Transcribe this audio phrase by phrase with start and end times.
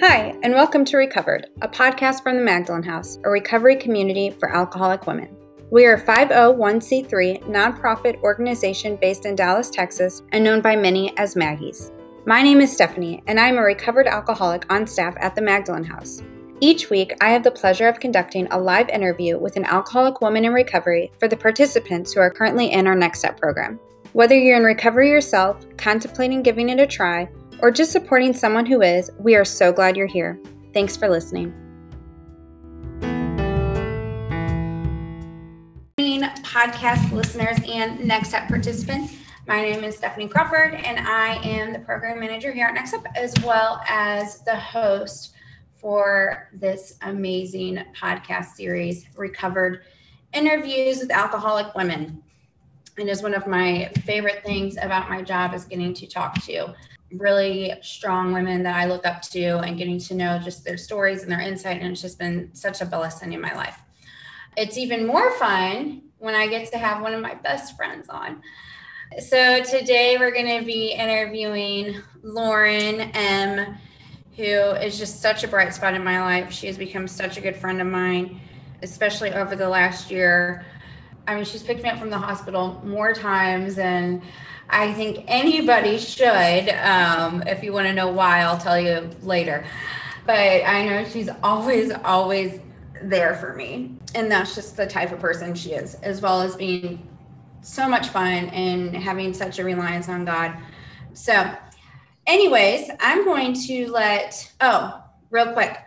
[0.00, 4.54] Hi, and welcome to Recovered, a podcast from the Magdalen House, a recovery community for
[4.54, 5.34] alcoholic women.
[5.70, 11.34] We are a 501c3 nonprofit organization based in Dallas, Texas, and known by many as
[11.34, 11.92] Maggies.
[12.26, 15.84] My name is Stephanie, and I am a recovered alcoholic on staff at the Magdalen
[15.84, 16.22] House.
[16.60, 20.44] Each week, I have the pleasure of conducting a live interview with an alcoholic woman
[20.44, 23.80] in recovery for the participants who are currently in our Next Step program.
[24.12, 27.28] Whether you're in recovery yourself, contemplating giving it a try,
[27.60, 30.38] or just supporting someone who is, we are so glad you're here.
[30.72, 31.54] Thanks for listening.
[36.56, 39.14] Podcast listeners and Next Step participants.
[39.46, 43.04] My name is Stephanie Crawford, and I am the program manager here at Next Step,
[43.14, 45.34] as well as the host
[45.74, 49.82] for this amazing podcast series, Recovered
[50.32, 52.22] Interviews with Alcoholic Women.
[52.96, 56.42] And It is one of my favorite things about my job is getting to talk
[56.44, 56.74] to
[57.12, 61.22] really strong women that I look up to and getting to know just their stories
[61.22, 61.80] and their insight.
[61.80, 63.78] And it's just been such a blessing in my life.
[64.56, 68.42] It's even more fun when I get to have one of my best friends on.
[69.20, 73.76] So today we're going to be interviewing Lauren M.,
[74.36, 76.52] who is just such a bright spot in my life.
[76.52, 78.40] She has become such a good friend of mine,
[78.82, 80.66] especially over the last year.
[81.26, 84.22] I mean, she's picked me up from the hospital more times than
[84.68, 86.68] I think anybody should.
[86.70, 89.64] Um, if you want to know why, I'll tell you later.
[90.26, 92.60] But I know she's always, always
[93.02, 93.96] there for me.
[94.14, 97.06] And that's just the type of person she is, as well as being
[97.60, 100.56] so much fun and having such a reliance on God.
[101.14, 101.52] So,
[102.26, 105.78] anyways, I'm going to let, oh, real quick.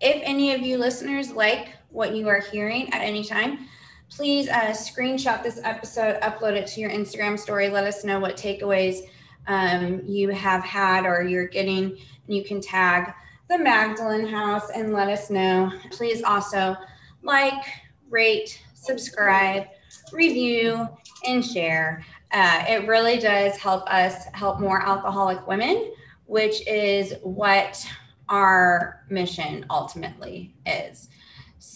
[0.00, 3.68] If any of you listeners like what you are hearing at any time,
[4.10, 7.68] please uh, screenshot this episode, upload it to your Instagram story.
[7.68, 9.00] Let us know what takeaways
[9.46, 11.98] um, you have had or you're getting.
[12.26, 13.12] You can tag
[13.48, 15.70] the Magdalen House and let us know.
[15.90, 16.76] Please also
[17.22, 17.64] like,
[18.08, 19.66] rate, subscribe,
[20.12, 20.88] review,
[21.26, 22.04] and share.
[22.32, 25.92] Uh, it really does help us help more alcoholic women,
[26.26, 27.86] which is what
[28.28, 31.08] our mission ultimately is.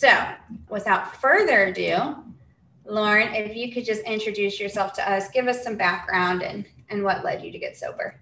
[0.01, 0.09] So,
[0.71, 2.17] without further ado,
[2.87, 7.05] Lauren, if you could just introduce yourself to us, give us some background and, and
[7.05, 8.19] what led you to get sober.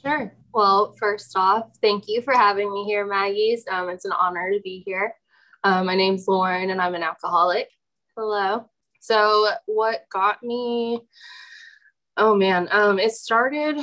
[0.00, 0.32] Sure.
[0.54, 3.66] Well, first off, thank you for having me here, Maggie's.
[3.70, 5.14] Um, it's an honor to be here.
[5.62, 7.68] Um, my name's Lauren, and I'm an alcoholic.
[8.16, 8.70] Hello.
[9.00, 11.02] So, what got me?
[12.16, 13.78] Oh man, um, it started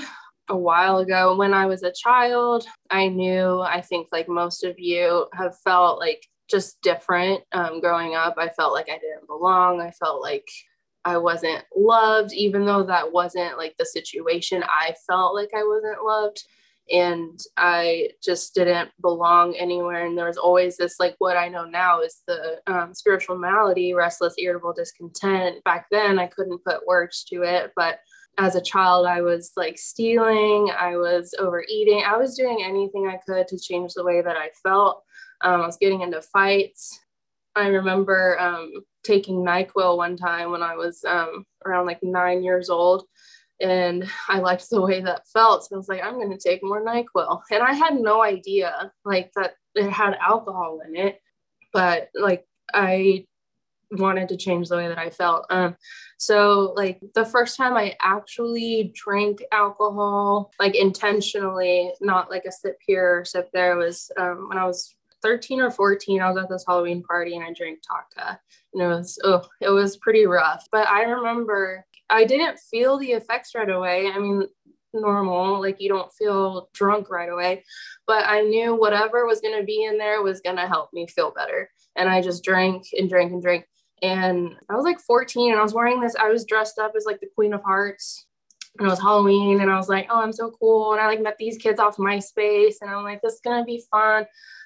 [0.49, 2.65] a while ago when I was a child.
[2.89, 8.15] I knew, I think, like most of you have felt like just different um, growing
[8.15, 8.35] up.
[8.37, 9.81] I felt like I didn't belong.
[9.81, 10.47] I felt like
[11.03, 14.63] I wasn't loved, even though that wasn't like the situation.
[14.63, 16.43] I felt like I wasn't loved
[16.91, 20.05] and I just didn't belong anywhere.
[20.05, 23.93] And there was always this, like, what I know now is the um, spiritual malady,
[23.93, 25.63] restless, irritable discontent.
[25.63, 27.99] Back then, I couldn't put words to it, but
[28.37, 33.19] as a child, I was like stealing, I was overeating, I was doing anything I
[33.25, 35.03] could to change the way that I felt.
[35.43, 36.99] Um, I was getting into fights.
[37.55, 38.71] I remember um,
[39.03, 43.05] taking NyQuil one time when I was um, around like nine years old.
[43.59, 45.65] And I liked the way that felt.
[45.65, 47.41] So I was like, I'm going to take more NyQuil.
[47.51, 51.19] And I had no idea like that it had alcohol in it.
[51.71, 53.25] But like, I
[53.91, 55.45] wanted to change the way that I felt.
[55.49, 55.75] Um,
[56.17, 62.77] so like the first time I actually drank alcohol, like intentionally, not like a sip
[62.85, 66.49] here or sip there, was um, when I was 13 or 14, I was at
[66.49, 68.39] this Halloween party and I drank Taaka.
[68.73, 70.67] And it was, oh, it was pretty rough.
[70.71, 74.07] But I remember I didn't feel the effects right away.
[74.07, 74.47] I mean,
[74.93, 77.63] normal, like you don't feel drunk right away.
[78.07, 81.07] But I knew whatever was going to be in there was going to help me
[81.07, 81.69] feel better.
[81.95, 83.65] And I just drank and drank and drank.
[84.01, 87.05] And I was like 14 and I was wearing this, I was dressed up as
[87.05, 88.25] like the Queen of Hearts
[88.77, 90.93] and it was Halloween and I was like, oh, I'm so cool.
[90.93, 93.83] And I like met these kids off MySpace and I'm like, this is gonna be
[93.91, 94.25] fun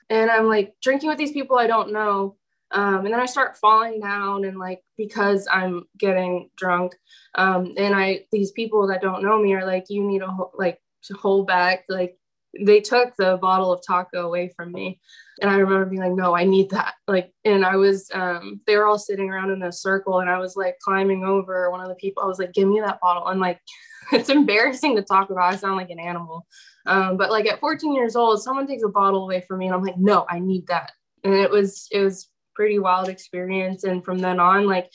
[0.09, 2.35] and I'm like drinking with these people I don't know.
[2.71, 6.93] Um, and then I start falling down and like because I'm getting drunk.
[7.35, 10.79] Um, and I these people that don't know me are like, you need to like
[11.03, 11.85] to hold back.
[11.89, 12.17] Like
[12.59, 14.99] they took the bottle of Taaka away from me.
[15.41, 16.93] And I remember being like, no, I need that.
[17.07, 20.37] Like, and I was, um, they were all sitting around in a circle and I
[20.39, 22.23] was like climbing over one of the people.
[22.23, 23.27] I was like, give me that bottle.
[23.27, 23.59] And like,
[24.11, 25.53] it's embarrassing to talk about.
[25.53, 26.45] I sound like an animal.
[26.85, 29.75] Um, but like at 14 years old, someone takes a bottle away from me and
[29.75, 30.91] I'm like, no, I need that.
[31.23, 33.83] And it was, it was pretty wild experience.
[33.83, 34.89] And from then on, like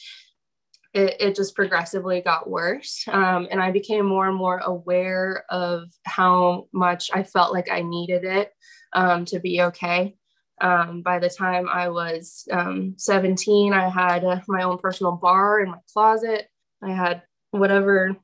[0.93, 3.05] it, it just progressively got worse.
[3.09, 7.83] Um, and I became more and more aware of how much I felt like I
[7.83, 8.53] needed it
[8.93, 10.17] um, to be okay.
[10.61, 15.61] Um, by the time I was um, 17, I had uh, my own personal bar
[15.61, 16.49] in my closet.
[16.83, 17.23] I had
[17.53, 18.17] whatever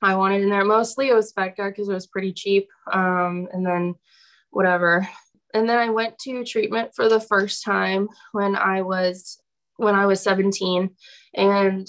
[0.00, 0.64] I wanted in there.
[0.64, 2.68] Mostly it was Svedka because it was pretty cheap.
[2.90, 3.94] Um, and then
[4.50, 5.06] whatever.
[5.52, 9.40] And then I went to treatment for the first time when I was
[9.80, 10.90] when I was 17.
[11.34, 11.88] And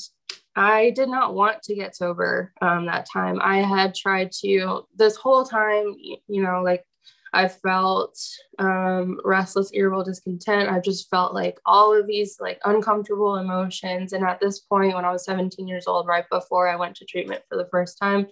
[0.56, 3.40] I did not want to get sober um, that time.
[3.42, 5.96] I had tried to, this whole time,
[6.28, 6.86] you know, like
[7.34, 8.20] I felt
[8.60, 10.70] um, restless, irritable, discontent.
[10.70, 14.12] I just felt like all of these like uncomfortable emotions.
[14.12, 17.06] And at this point, when I was 17 years old, right before I went to
[17.06, 18.28] treatment for the first time,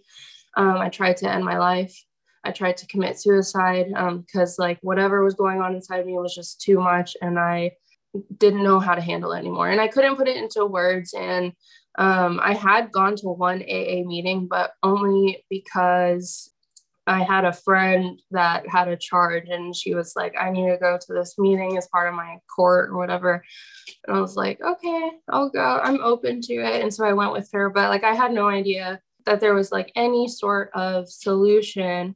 [0.57, 1.97] um, I tried to end my life.
[2.43, 6.33] I tried to commit suicide because um, like whatever was going on inside me was
[6.33, 7.71] just too much, and I
[8.37, 9.69] didn't know how to handle it anymore.
[9.69, 11.13] And I couldn't put it into words.
[11.13, 11.53] And
[11.97, 16.51] um, I had gone to one AA meeting, but only because
[17.09, 20.77] I had a friend that had a charge and she was like, I need to
[20.77, 23.43] go to this meeting as part of my court or whatever.
[24.07, 25.79] And I was like, okay, I'll go.
[25.81, 26.81] I'm open to it.
[26.83, 29.71] And so I went with her, but like I had no idea that there was
[29.71, 32.13] like any sort of solution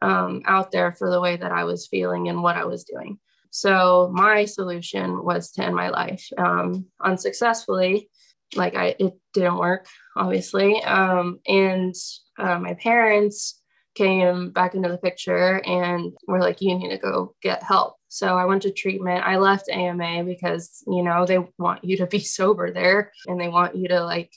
[0.00, 3.18] um, out there for the way that I was feeling and what I was doing.
[3.56, 8.10] So my solution was to end my life um, unsuccessfully.
[8.54, 10.82] Like I, it didn't work, obviously.
[10.84, 11.94] Um, and
[12.38, 13.62] uh, my parents
[13.94, 17.94] came back into the picture and were like, you need to go get help.
[18.08, 19.24] So I went to treatment.
[19.24, 23.48] I left AMA because, you know, they want you to be sober there and they
[23.48, 24.34] want you to like,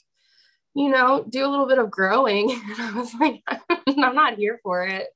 [0.74, 2.50] you know, do a little bit of growing.
[2.58, 3.42] And I was like,
[3.86, 5.08] I'm not here for it.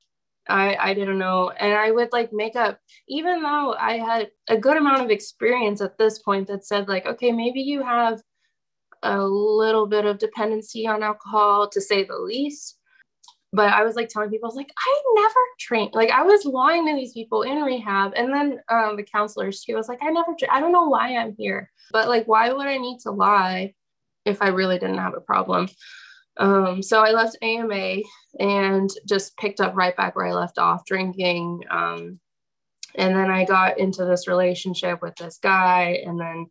[0.47, 1.49] I, I didn't know.
[1.49, 5.81] And I would like make up, even though I had a good amount of experience
[5.81, 8.21] at this point that said, like, okay, maybe you have
[9.03, 12.77] a little bit of dependency on alcohol to say the least.
[13.53, 15.91] But I was like telling people, I was like, I never trained.
[15.93, 18.13] Like I was lying to these people in rehab.
[18.15, 21.15] And then um, the counselors too, I was like, I never, I don't know why
[21.15, 21.71] I'm here.
[21.91, 23.73] But like, why would I need to lie
[24.25, 25.69] if I really didn't have a problem?
[26.37, 28.01] Um, so I left AMA
[28.39, 31.61] and just picked up right back where I left off drinking.
[31.69, 32.19] Um,
[32.95, 36.45] and then I got into this relationship with this guy, and then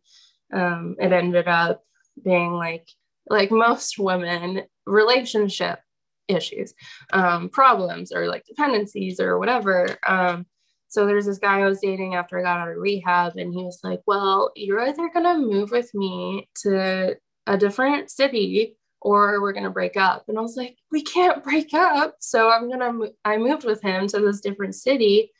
[0.53, 1.83] um, it ended up
[2.23, 2.87] being like
[3.29, 5.79] like most women relationship
[6.27, 6.73] issues,
[7.13, 9.97] um, problems, or like dependencies or whatever.
[10.07, 10.45] Um,
[10.87, 13.63] so there's this guy I was dating after I got out of rehab, and he
[13.63, 17.15] was like, "Well, you're either gonna move with me to
[17.47, 20.23] a different city." Or we're going to break up.
[20.27, 22.15] And I was like, we can't break up.
[22.19, 25.31] So I'm going to, I moved with him to this different city.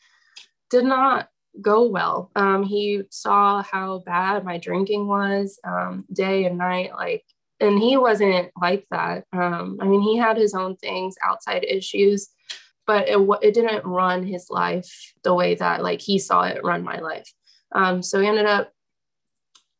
[0.69, 1.29] Did not
[1.59, 2.29] go well.
[2.35, 6.91] Um, he saw how bad my drinking was um, day and night.
[6.93, 7.25] Like,
[7.59, 9.23] and he wasn't like that.
[9.33, 12.29] Um, I mean, he had his own things, outside issues,
[12.85, 16.83] but it, it didn't run his life the way that like he saw it run
[16.83, 17.33] my life.
[17.71, 18.71] Um, so he ended up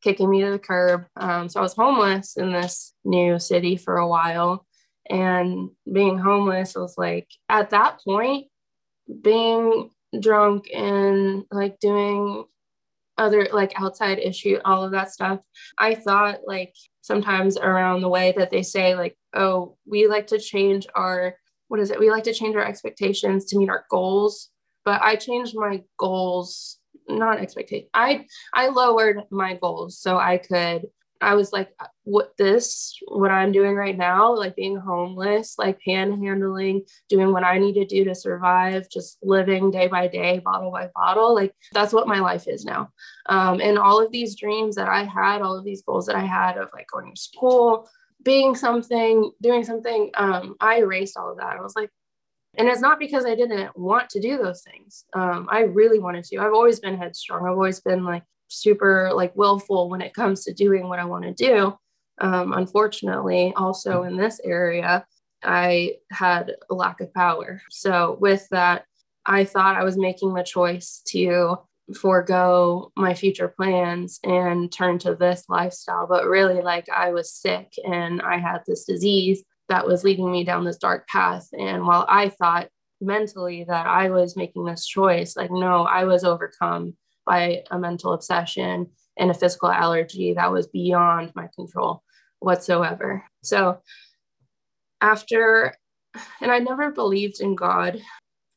[0.06, 1.06] kicking me to the curb.
[1.18, 4.66] Um, so I was homeless in this new city for a while.
[5.10, 8.46] And being homeless was like, at that point,
[9.22, 12.46] being drunk and like doing
[13.18, 15.40] other like outside issue, all of that stuff.
[15.78, 20.40] I thought like sometimes around the way that they say, like, oh, we like to
[20.40, 21.36] change our,
[21.68, 22.00] what is it?
[22.00, 24.50] We like to change our expectations to meet our goals.
[24.84, 27.88] But I changed my goals not expectation.
[27.94, 30.88] I I lowered my goals so I could
[31.22, 31.70] I was like
[32.04, 37.58] what this what I'm doing right now like being homeless like panhandling doing what I
[37.58, 41.94] need to do to survive just living day by day bottle by bottle like that's
[41.94, 42.90] what my life is now
[43.28, 46.26] um, and all of these dreams that I had all of these goals that I
[46.26, 47.90] had of like going to school
[48.24, 51.90] being something doing something um, I erased all of that I was like
[52.58, 55.06] and it's not because I didn't want to do those things.
[55.14, 56.38] Um, I really wanted to.
[56.38, 57.46] I've always been headstrong.
[57.46, 61.24] I've always been like super like willful when it comes to doing what I want
[61.26, 61.78] to do.
[62.22, 65.06] Um, unfortunately, also in this area,
[65.44, 67.62] I had a lack of power.
[67.70, 68.86] So with that,
[69.26, 71.58] I thought I was making the choice to
[71.94, 76.08] forego my future plans and turn to this lifestyle.
[76.08, 80.44] But really, like I was sick and I had this disease that was leading me
[80.44, 81.48] down this dark path.
[81.58, 82.70] And while I thought
[83.02, 86.96] mentally that I was making this choice, like, no, I was overcome
[87.26, 92.04] by a mental obsession and a physical allergy that was beyond my control
[92.40, 93.24] whatsoever.
[93.44, 93.80] So,
[95.02, 95.76] after,
[96.42, 98.02] and I never believed in God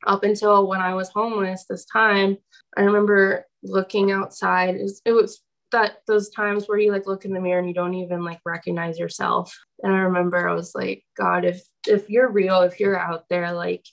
[0.05, 2.37] up until when I was homeless this time.
[2.77, 7.25] I remember looking outside, it was, it was that those times where you like look
[7.25, 9.57] in the mirror and you don't even like recognize yourself.
[9.83, 13.51] And I remember I was like, God, if if you're real, if you're out there,
[13.53, 13.85] like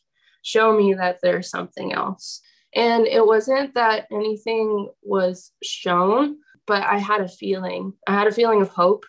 [0.43, 2.41] show me that there's something else.
[2.75, 7.95] And it wasn't that anything was shown, but I had a feeling.
[8.07, 9.05] I had a feeling of hope,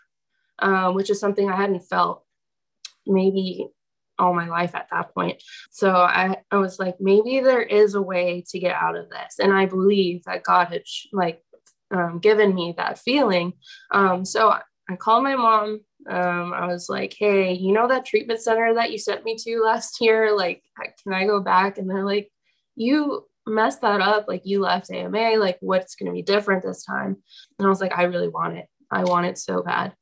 [0.59, 2.23] um, which is something I hadn't felt
[3.05, 3.67] maybe
[4.19, 5.41] all my life at that point.
[5.69, 9.39] So I, I was like, maybe there is a way to get out of this.
[9.39, 10.83] And I believe that God had
[11.13, 11.41] like
[11.91, 13.53] um, given me that feeling.
[13.91, 14.53] Um, so
[14.89, 15.81] I called my mom.
[16.09, 19.61] Um, I was like, hey, you know that treatment center that you sent me to
[19.61, 20.35] last year?
[20.35, 20.63] Like,
[21.03, 21.77] can I go back?
[21.77, 22.31] And they're like,
[22.75, 24.25] you messed that up.
[24.27, 25.35] Like, you left AMA.
[25.37, 27.17] Like, what's going to be different this time?
[27.57, 28.67] And I was like, I really want it.
[28.89, 29.93] I want it so bad.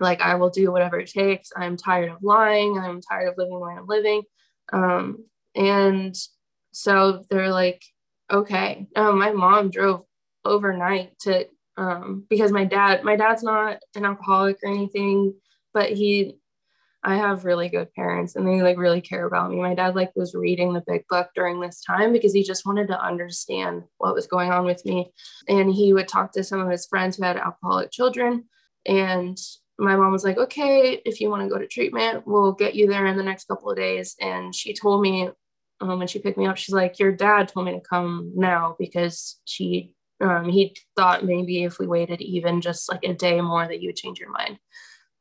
[0.00, 1.50] Like, I will do whatever it takes.
[1.54, 2.78] I'm tired of lying.
[2.78, 4.22] I'm tired of living the way I'm living.
[4.72, 5.24] Um,
[5.54, 6.16] and
[6.72, 7.82] so they're like,
[8.30, 8.86] okay.
[8.96, 10.04] Um, my mom drove
[10.44, 11.46] overnight to
[11.76, 15.34] um, because my dad my dad's not an alcoholic or anything
[15.72, 16.36] but he
[17.04, 19.56] i have really good parents and they like really care about me.
[19.56, 22.88] My dad like was reading the big book during this time because he just wanted
[22.88, 25.12] to understand what was going on with me.
[25.48, 28.44] And he would talk to some of his friends who had alcoholic children.
[28.86, 29.36] And
[29.78, 32.86] my mom was like okay if you want to go to treatment we'll get you
[32.86, 34.14] there in the next couple of days.
[34.20, 35.30] And she told me
[35.80, 38.76] um, when she picked me up she's like your dad told me to come now
[38.78, 43.66] because she um, he thought maybe if we waited even just like a day more
[43.66, 44.58] that you would change your mind.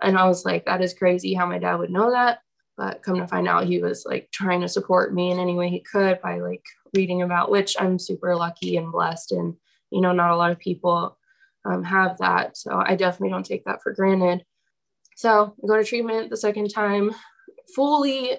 [0.02, 2.40] And I was like, that is crazy how my dad would know that.
[2.78, 5.70] But come to find out, he was like trying to support me in any way
[5.70, 6.64] he could by like
[6.96, 9.34] reading about, which I'm super lucky and blessed.
[9.34, 9.56] And,
[9.92, 11.18] you know, not a lot of people
[11.66, 12.58] um, have that.
[12.58, 14.46] So I definitely don't take that for granted.
[15.16, 17.14] So I go to treatment the second time,
[17.76, 18.38] fully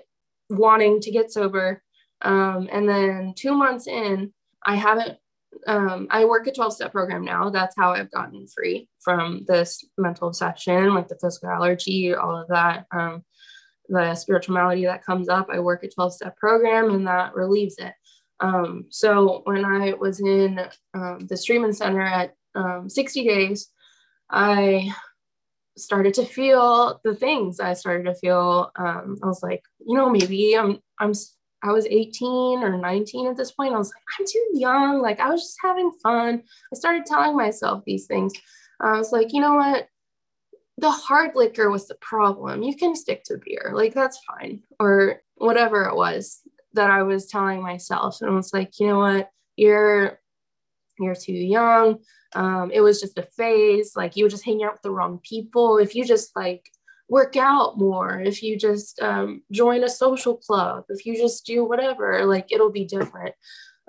[0.49, 1.83] wanting to get sober.
[2.23, 4.33] Um, and then two months in,
[4.65, 5.19] I haven't
[5.67, 7.51] um, I work a 12 step program now.
[7.51, 12.49] That's how I've gotten free from this mental obsession, like the physical allergy, all of
[12.49, 13.25] that, um,
[13.89, 15.49] the spiritual malady that comes up.
[15.53, 17.93] I work a 12 step program and that relieves it.
[18.41, 20.61] Um, so when I was in
[20.95, 23.69] um, the treatment center at um, 60 days,
[24.31, 24.93] I
[25.77, 28.71] started to feel the things I started to feel.
[28.77, 31.13] Um, I was like, you know, maybe I'm I'm
[31.63, 33.75] I was 18 or 19 at this point.
[33.75, 35.01] I was like, I'm too young.
[35.01, 36.43] Like, I was just having fun.
[36.73, 38.33] I started telling myself these things.
[38.81, 39.87] I was like, you know what?
[40.79, 42.63] The hard liquor was the problem.
[42.63, 43.71] You can stick to beer.
[43.75, 44.63] Like, that's fine.
[44.81, 46.41] Or whatever it was
[46.75, 48.21] that I was telling myself.
[48.21, 49.31] And I was like, you know what?
[49.57, 50.19] You're
[50.99, 51.99] you're too young.
[52.35, 53.93] Um, it was just a phase.
[53.97, 55.79] Like you were just hanging out with the wrong people.
[55.79, 56.71] If you just like
[57.13, 61.63] work out more, if you just um, join a social club, if you just do
[61.63, 63.35] whatever, like it'll be different.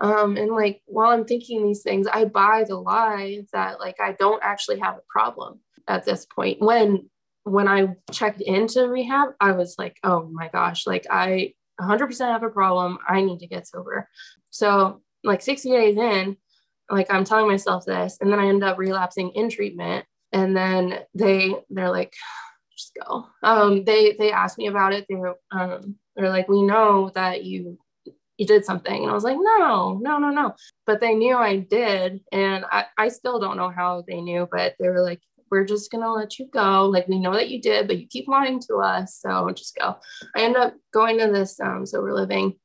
[0.02, 4.12] Um, and like while I'm thinking these things, I buy the lie that like I
[4.20, 6.60] don't actually have a problem at this point.
[6.60, 7.10] When
[7.46, 12.44] when I checked into rehab, I was like, oh my gosh, like I 100% have
[12.44, 12.98] a problem.
[13.08, 14.10] I need to get sober.
[14.50, 16.36] So like 60 days in,
[16.90, 20.06] like I'm telling myself this, and then I end up relapsing in treatment.
[20.34, 22.14] And then they they're like,
[22.78, 23.28] just go.
[23.44, 25.06] Um, they they asked me about it.
[25.10, 27.78] They were um, they're like, we know that you
[28.38, 30.56] you did something, and I was like, no, no, no, no.
[30.86, 34.76] But they knew I did, and I I still don't know how they knew, but
[34.80, 36.86] they were like, we're just gonna let you go.
[36.86, 39.98] Like we know that you did, but you keep lying to us, so just go.
[40.36, 42.56] I end up going to this um, sober living.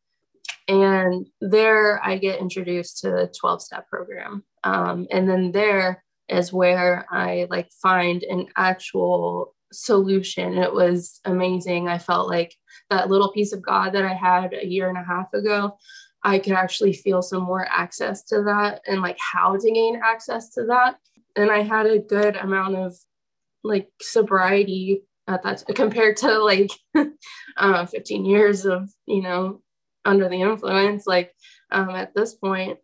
[0.68, 4.44] And there I get introduced to the 12 step program.
[4.64, 10.56] Um, and then there is where I like find an actual solution.
[10.56, 11.88] It was amazing.
[11.88, 12.54] I felt like
[12.90, 15.76] that little piece of God that I had a year and a half ago,
[16.22, 20.50] I could actually feel some more access to that and like how to gain access
[20.54, 20.96] to that.
[21.36, 22.96] And I had a good amount of
[23.62, 26.70] like sobriety at that compared to like
[27.56, 29.62] uh, 15 years of, you know,
[30.04, 31.06] under the influence.
[31.06, 31.32] Like
[31.70, 32.78] um, at this point,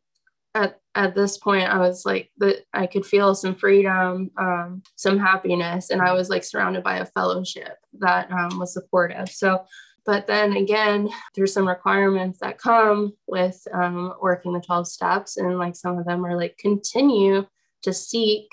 [0.55, 5.19] at at this point i was like that i could feel some freedom um, some
[5.19, 9.29] happiness and i was like surrounded by a fellowship that um, was supportive.
[9.29, 9.65] So
[10.07, 15.59] but then again there's some requirements that come with um, working the 12 steps and
[15.59, 17.47] like some of them are like continue
[17.83, 18.49] to seek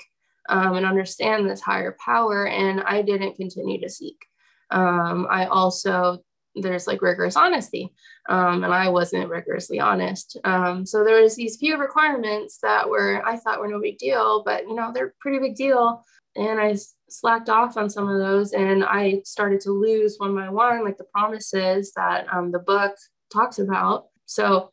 [0.48, 4.24] um, and understand this higher power and i didn't continue to seek.
[4.70, 6.22] Um, i also
[6.54, 7.92] there's like rigorous honesty
[8.28, 13.22] um, and i wasn't rigorously honest um, so there was these few requirements that were
[13.26, 16.02] i thought were no big deal but you know they're pretty big deal
[16.36, 16.76] and i
[17.08, 20.98] slacked off on some of those and i started to lose one by one like
[20.98, 22.94] the promises that um, the book
[23.32, 24.70] talks about so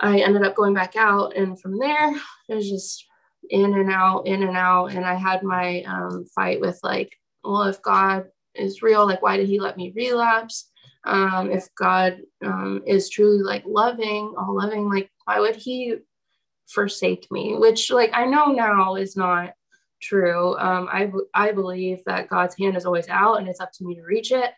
[0.00, 2.12] i ended up going back out and from there
[2.48, 3.04] it was just
[3.50, 4.92] in and out, in and out.
[4.92, 7.12] And I had my um, fight with like,
[7.44, 10.70] well, if God is real, like, why did he let me relapse?
[11.04, 15.96] Um, if God um, is truly like loving, all loving, like, why would he
[16.68, 17.54] forsake me?
[17.56, 19.52] Which, like, I know now is not
[20.00, 20.56] true.
[20.58, 23.96] Um, I, I believe that God's hand is always out and it's up to me
[23.96, 24.52] to reach it.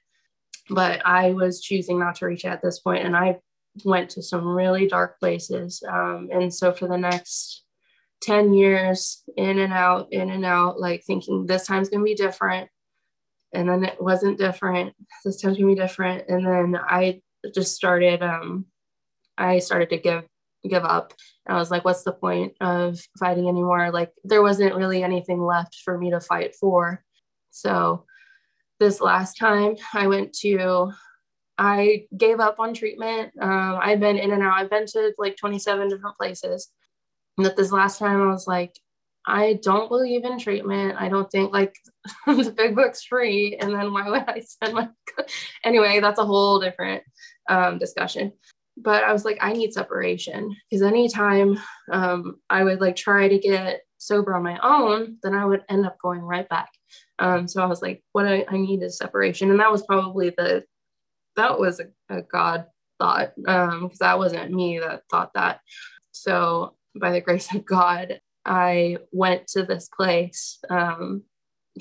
[0.68, 3.38] But I was choosing not to reach it at this point, and I
[3.84, 5.82] went to some really dark places.
[5.88, 7.64] Um, and so for the next
[8.22, 12.68] 10 years, in and out, in and out, like thinking this time's gonna be different.
[13.52, 14.94] And then it wasn't different.
[15.24, 16.28] This time's gonna be different.
[16.28, 17.20] And then I
[17.54, 18.66] just started, um,
[19.36, 20.24] I started to give
[20.68, 21.14] give up.
[21.46, 23.90] And I was like, what's the point of fighting anymore?
[23.90, 27.02] Like there wasn't really anything left for me to fight for.
[27.50, 28.04] So
[28.78, 30.92] this last time I went to
[31.58, 33.32] I gave up on treatment.
[33.38, 34.54] Um, I've been in and out.
[34.54, 36.70] I've been to like 27 different places.
[37.36, 38.72] And that this last time I was like,
[39.26, 40.96] I don't believe in treatment.
[40.98, 41.74] I don't think like
[42.26, 43.56] the big book's free.
[43.60, 44.88] And then why would I spend my
[45.64, 46.00] anyway?
[46.00, 47.02] That's a whole different
[47.48, 48.32] um, discussion.
[48.76, 51.58] But I was like, I need separation because anytime
[51.92, 55.84] um, I would like try to get sober on my own, then I would end
[55.84, 56.70] up going right back.
[57.18, 59.50] Um, so I was like, what I, I need is separation.
[59.50, 60.64] And that was probably the
[61.36, 62.66] that was a, a God
[62.98, 65.60] thought because um, that wasn't me that thought that.
[66.12, 71.22] So by the grace of God, I went to this place um,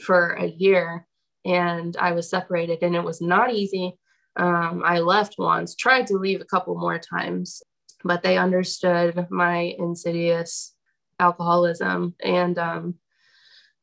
[0.04, 1.08] for a year
[1.44, 3.98] and I was separated and it was not easy.
[4.36, 7.64] Um, I left once, tried to leave a couple more times,
[8.04, 10.76] but they understood my insidious
[11.20, 12.14] alcoholism.
[12.24, 12.96] And um,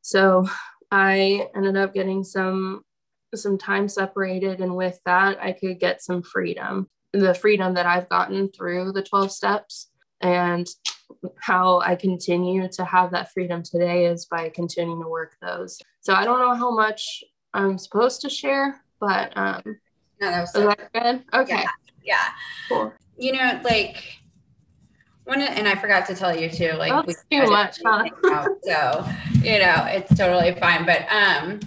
[0.03, 0.47] so
[0.93, 2.85] I ended up getting some
[3.35, 8.09] some time separated and with that i could get some freedom the freedom that i've
[8.09, 9.91] gotten through the 12 steps
[10.23, 10.67] and
[11.39, 16.15] how i continue to have that freedom today is by continuing to work those so
[16.15, 17.23] i don't know how much
[17.55, 19.63] i'm supposed to share but um
[20.21, 21.69] no that was so that good okay yeah,
[22.05, 22.29] yeah.
[22.69, 24.03] cool you know like
[25.27, 28.09] one and I forgot to tell you too, like That's we too much, huh?
[28.31, 29.07] Out, so
[29.43, 30.87] you know it's totally fine.
[30.87, 31.61] But um,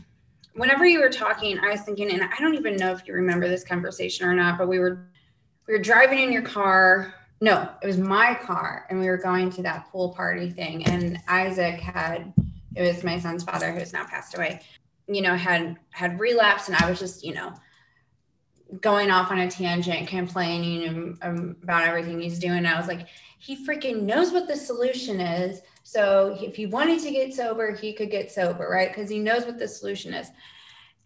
[0.53, 3.47] whenever you were talking, I was thinking, and I don't even know if you remember
[3.47, 5.05] this conversation or not, but we were
[5.67, 7.13] we were driving in your car.
[7.41, 10.85] No, it was my car, and we were going to that pool party thing.
[10.85, 12.33] And Isaac had
[12.75, 14.61] it was my son's father who has now passed away.
[15.07, 17.53] You know, had had relapsed, and I was just you know
[18.81, 22.65] going off on a tangent, complaining about everything he's doing.
[22.65, 23.07] I was like,
[23.39, 25.61] he freaking knows what the solution is.
[25.83, 28.89] So if he wanted to get sober, he could get sober, right?
[28.93, 30.29] Because he knows what the solution is.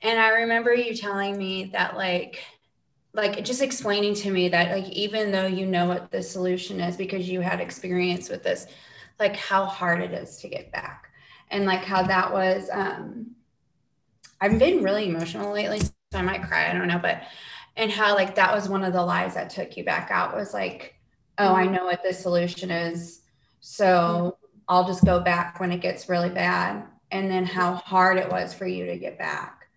[0.01, 2.43] And I remember you telling me that, like,
[3.13, 6.97] like just explaining to me that, like, even though you know what the solution is
[6.97, 8.67] because you had experience with this,
[9.19, 11.11] like, how hard it is to get back,
[11.51, 12.69] and like how that was.
[12.71, 13.35] um
[14.41, 16.69] I've been really emotional lately, so I might cry.
[16.69, 17.23] I don't know, but
[17.77, 20.53] and how like that was one of the lies that took you back out was
[20.53, 20.95] like,
[21.37, 23.21] oh, I know what the solution is,
[23.61, 26.85] so I'll just go back when it gets really bad.
[27.11, 29.67] And then how hard it was for you to get back.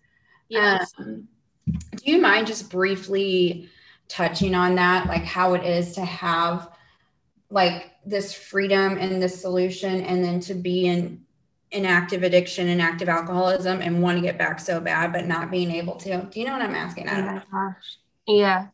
[0.49, 0.92] Yes.
[0.99, 1.29] Um,
[1.66, 3.68] do you mind just briefly
[4.09, 6.70] touching on that, like how it is to have
[7.50, 11.24] like this freedom and this solution, and then to be in
[11.72, 15.50] in active addiction and active alcoholism and want to get back so bad, but not
[15.50, 16.22] being able to?
[16.22, 17.09] Do you know what I'm asking?
[17.09, 17.98] Oh my gosh.
[18.26, 18.68] Yeah,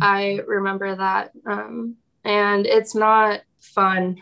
[0.00, 1.32] I remember that.
[1.44, 4.18] Um, and it's not fun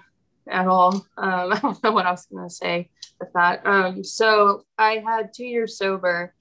[0.48, 1.06] at all.
[1.16, 2.88] Um, I don't know what I was going to say
[3.20, 3.66] with that.
[3.66, 6.34] Um, so I had two years sober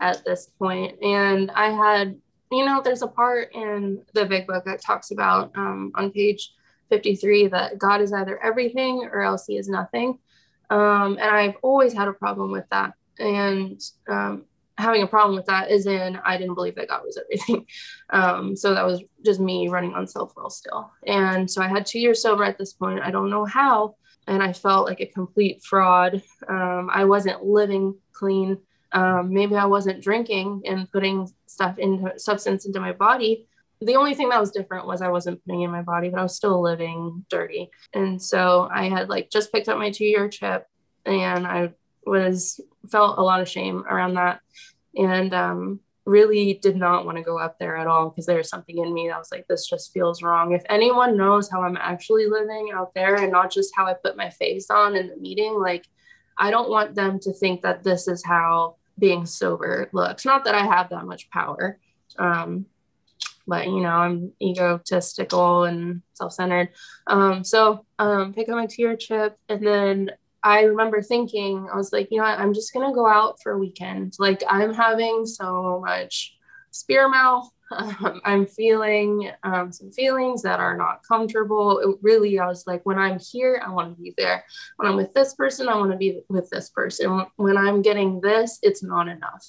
[0.00, 2.18] at this point, and I had,
[2.50, 6.52] you know, there's a part in the big book that talks about um, on page
[6.90, 10.18] 53 that God is either everything or else he is nothing.
[10.68, 12.94] Um, and I've always had a problem with that.
[13.18, 14.44] And um,
[14.80, 17.66] having a problem with that is in I didn't believe that God was everything.
[18.12, 20.90] Um, so that was just me running on self will still.
[21.06, 22.98] And so I had two years sober at this point.
[23.04, 23.94] I don't know how.
[24.26, 26.20] And I felt like a complete fraud.
[26.48, 28.58] Um, I wasn't living clean.
[28.92, 33.46] Um, maybe I wasn't drinking and putting stuff into substance into my body.
[33.80, 36.22] The only thing that was different was I wasn't putting in my body, but I
[36.22, 37.70] was still living dirty.
[37.94, 40.66] And so I had like just picked up my two year chip
[41.06, 41.72] and I
[42.04, 44.40] was felt a lot of shame around that
[44.96, 48.48] and um, really did not want to go up there at all because there was
[48.48, 51.76] something in me that was like this just feels wrong if anyone knows how i'm
[51.76, 55.16] actually living out there and not just how i put my face on in the
[55.16, 55.86] meeting like
[56.38, 60.54] i don't want them to think that this is how being sober looks not that
[60.54, 61.78] i have that much power
[62.18, 62.66] um,
[63.46, 66.68] but you know i'm egotistical and self-centered
[67.06, 70.10] um, so um, pick up my tear chip and then
[70.42, 73.52] I remember thinking, I was like, you know what, I'm just gonna go out for
[73.52, 74.14] a weekend.
[74.18, 76.34] Like I'm having so much
[76.70, 77.50] spear mouth.
[77.70, 81.78] Um, I'm feeling um, some feelings that are not comfortable.
[81.78, 84.44] It really, I was like, when I'm here, I want to be there.
[84.76, 87.26] When I'm with this person, I want to be with this person.
[87.36, 89.46] When I'm getting this, it's not enough.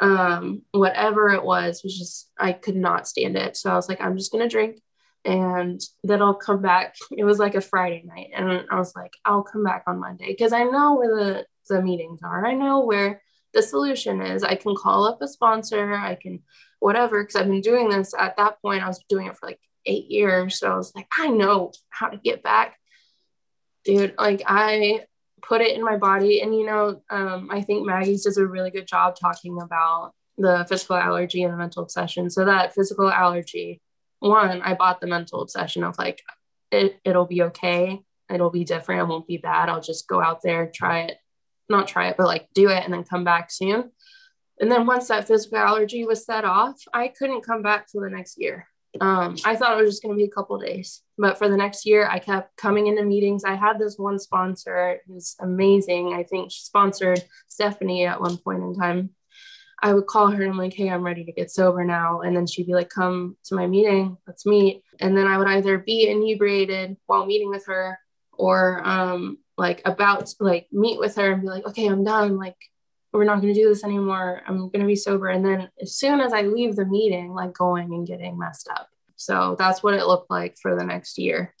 [0.00, 3.56] Um, whatever it was, was just, I could not stand it.
[3.56, 4.80] So I was like, I'm just going to drink
[5.24, 6.96] and then I'll come back.
[7.16, 10.28] It was like a Friday night, and I was like, I'll come back on Monday
[10.28, 12.46] because I know where the, the meetings are.
[12.46, 13.22] I know where
[13.54, 14.42] the solution is.
[14.42, 16.42] I can call up a sponsor, I can
[16.80, 19.60] whatever, because I've been doing this at that point, I was doing it for like
[19.86, 20.58] eight years.
[20.58, 22.76] So I was like, I know how to get back.
[23.84, 25.04] Dude, like I
[25.42, 26.40] put it in my body.
[26.40, 30.66] And, you know, um, I think Maggie's does a really good job talking about the
[30.68, 32.30] physical allergy and the mental obsession.
[32.30, 33.80] So that physical allergy,
[34.20, 36.22] one, I bought the mental obsession of like,
[36.70, 38.00] it, it'll be okay.
[38.32, 39.00] It'll be different.
[39.00, 39.68] It won't be bad.
[39.68, 41.16] I'll just go out there, try it,
[41.68, 43.90] not try it, but like do it and then come back soon.
[44.60, 48.14] And then once that physical allergy was set off, I couldn't come back for the
[48.14, 48.66] next year.
[49.00, 51.56] Um, I thought it was just going to be a couple days, but for the
[51.56, 53.44] next year, I kept coming into meetings.
[53.44, 56.14] I had this one sponsor who's amazing.
[56.14, 59.10] I think she sponsored Stephanie at one point in time.
[59.80, 62.22] I would call her and I'm like, hey, I'm ready to get sober now.
[62.22, 64.82] And then she'd be like, come to my meeting, let's meet.
[65.00, 67.98] And then I would either be inebriated while meeting with her
[68.32, 72.38] or um, like about to like meet with her and be like, okay, I'm done.
[72.38, 72.56] Like,
[73.12, 74.42] we're not going to do this anymore.
[74.46, 75.28] I'm going to be sober.
[75.28, 78.88] And then as soon as I leave the meeting, like going and getting messed up.
[79.16, 81.54] So that's what it looked like for the next year.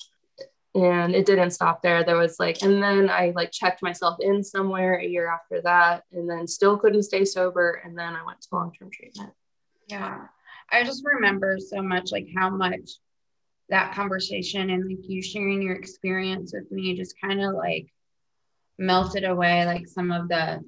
[0.74, 2.04] And it didn't stop there.
[2.04, 6.04] There was like, and then I like checked myself in somewhere a year after that,
[6.12, 7.82] and then still couldn't stay sober.
[7.84, 9.32] And then I went to long term treatment.
[9.88, 10.26] Yeah.
[10.70, 12.90] I just remember so much like how much
[13.70, 17.86] that conversation and like you sharing your experience with me just kind of like
[18.78, 20.62] melted away like some of the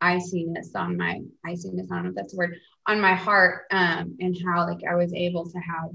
[0.00, 4.16] iciness on my iciness, I don't know if that's a word, on my heart, um,
[4.20, 5.90] and how like I was able to have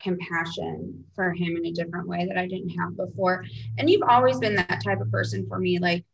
[0.00, 3.44] compassion for him in a different way that I didn't have before.
[3.78, 5.78] And you've always been that type of person for me.
[5.78, 6.04] Like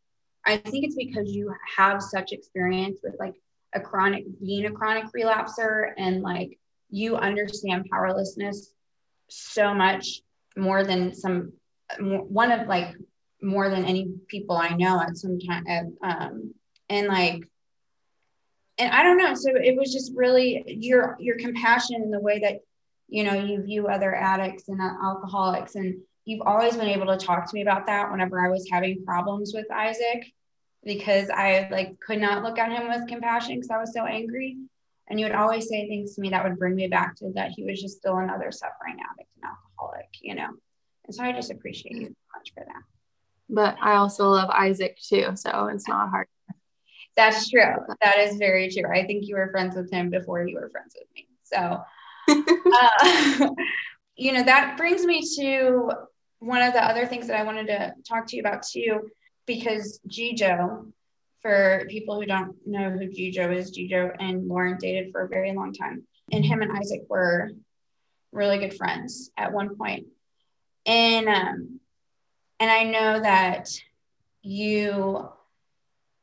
[0.46, 3.34] I think it's because you have such experience with like
[3.74, 6.58] a chronic being a chronic relapser and like
[6.90, 8.73] you understand powerlessness
[9.28, 10.20] so much
[10.56, 11.52] more than some
[11.98, 12.94] one of like
[13.42, 16.54] more than any people I know at some time um,
[16.88, 17.48] and like
[18.78, 22.38] and i don't know so it was just really your your compassion in the way
[22.40, 22.60] that
[23.08, 27.48] you know you view other addicts and alcoholics and you've always been able to talk
[27.48, 30.24] to me about that whenever i was having problems with isaac
[30.84, 34.56] because i like could not look at him with compassion because i was so angry
[35.08, 37.50] and you would always say things to me that would bring me back to that
[37.50, 40.48] he was just still another suffering addict and alcoholic you know
[41.06, 42.82] and so i just appreciate you so much for that
[43.48, 46.26] but i also love isaac too so it's not hard
[47.16, 47.74] that's true.
[48.02, 48.90] That is very true.
[48.92, 51.28] I think you were friends with him before you were friends with me.
[51.44, 51.80] So,
[52.28, 53.48] uh,
[54.16, 55.90] you know, that brings me to
[56.40, 59.10] one of the other things that I wanted to talk to you about too,
[59.46, 60.90] because Gijo,
[61.44, 65.52] for people who don't know who Gijo is, Gijo and Lauren dated for a very
[65.52, 66.02] long time,
[66.33, 67.50] and him and Isaac were
[68.33, 70.07] really good friends at one point.
[70.87, 71.80] And um,
[72.61, 73.68] and I know that
[74.42, 75.28] you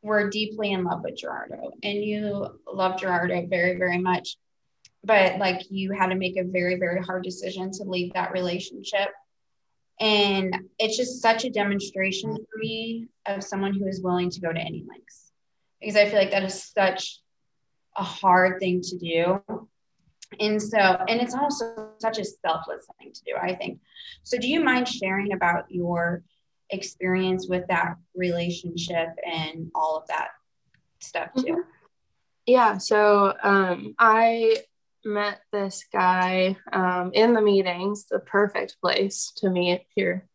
[0.02, 4.38] were deeply in love with Gerardo and you loved Gerardo very, very much.
[5.04, 9.10] But like you had to make a very, very hard decision to leave that relationship.
[10.02, 14.52] And it's just such a demonstration for me of someone who is willing to go
[14.52, 15.32] to any lengths
[15.80, 17.20] because I feel like that is such
[17.96, 19.42] a hard thing to do.
[20.40, 23.80] And so, and it's also such a selfless thing to do, I think.
[24.24, 26.24] So, do you mind sharing about your
[26.72, 30.30] experience with that relationship and all of that
[31.00, 31.44] stuff too.
[31.44, 31.60] Mm-hmm.
[32.48, 34.58] Yeah, so um, I
[35.04, 40.28] met this guy um, in the meetings, the perfect place to meet your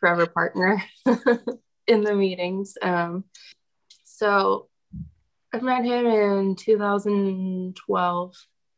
[0.00, 0.82] forever partner
[1.86, 2.76] in the meetings.
[2.82, 3.24] Um,
[4.04, 4.68] so
[5.52, 8.34] I met him in 2012,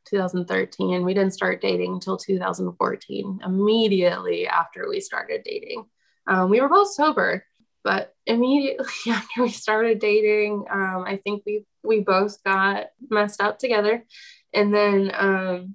[0.08, 1.04] 2013.
[1.04, 5.86] We didn't start dating until 2014, immediately after we started dating.
[6.26, 7.44] Um, we were both sober,
[7.82, 13.58] but immediately after we started dating, um, I think we we both got messed up
[13.58, 14.04] together,
[14.56, 15.74] and then um,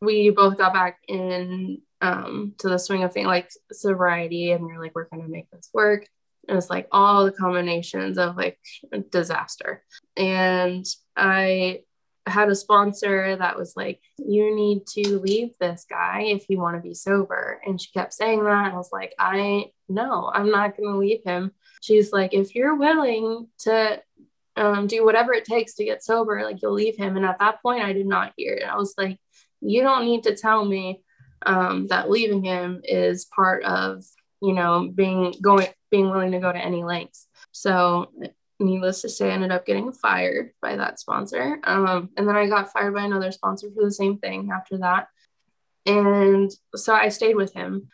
[0.00, 4.72] we both got back in um, to the swing of thing like sobriety, and we
[4.72, 6.06] are like, we're gonna make this work.
[6.48, 8.58] It was like all the combinations of like
[9.10, 9.84] disaster,
[10.16, 11.80] and I
[12.26, 16.76] had a sponsor that was like, You need to leave this guy if you want
[16.76, 17.60] to be sober.
[17.66, 18.66] And she kept saying that.
[18.66, 21.52] And I was like, I no, I'm not to leave him.
[21.80, 24.00] She's like, If you're willing to
[24.56, 27.16] um, do whatever it takes to get sober, like you'll leave him.
[27.16, 28.68] And at that point, I did not hear it.
[28.68, 29.18] I was like,
[29.60, 31.02] You don't need to tell me
[31.44, 34.04] um, that leaving him is part of,
[34.40, 37.26] you know, being going, being willing to go to any lengths.
[37.52, 38.12] So
[38.60, 41.58] needless to say, I ended up getting fired by that sponsor.
[41.64, 45.08] Um, and then I got fired by another sponsor for the same thing after that.
[45.86, 47.88] And so I stayed with him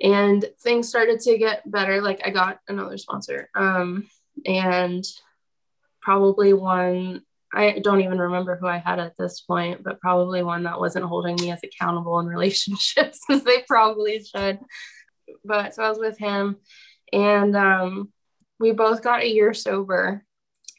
[0.00, 2.02] and things started to get better.
[2.02, 3.48] Like I got another sponsor.
[3.54, 4.08] Um,
[4.46, 5.04] and
[6.00, 10.64] probably one, I don't even remember who I had at this point, but probably one
[10.64, 14.58] that wasn't holding me as accountable in relationships as they probably should.
[15.44, 16.56] But so I was with him
[17.12, 18.12] and um,
[18.58, 20.24] we both got a year sober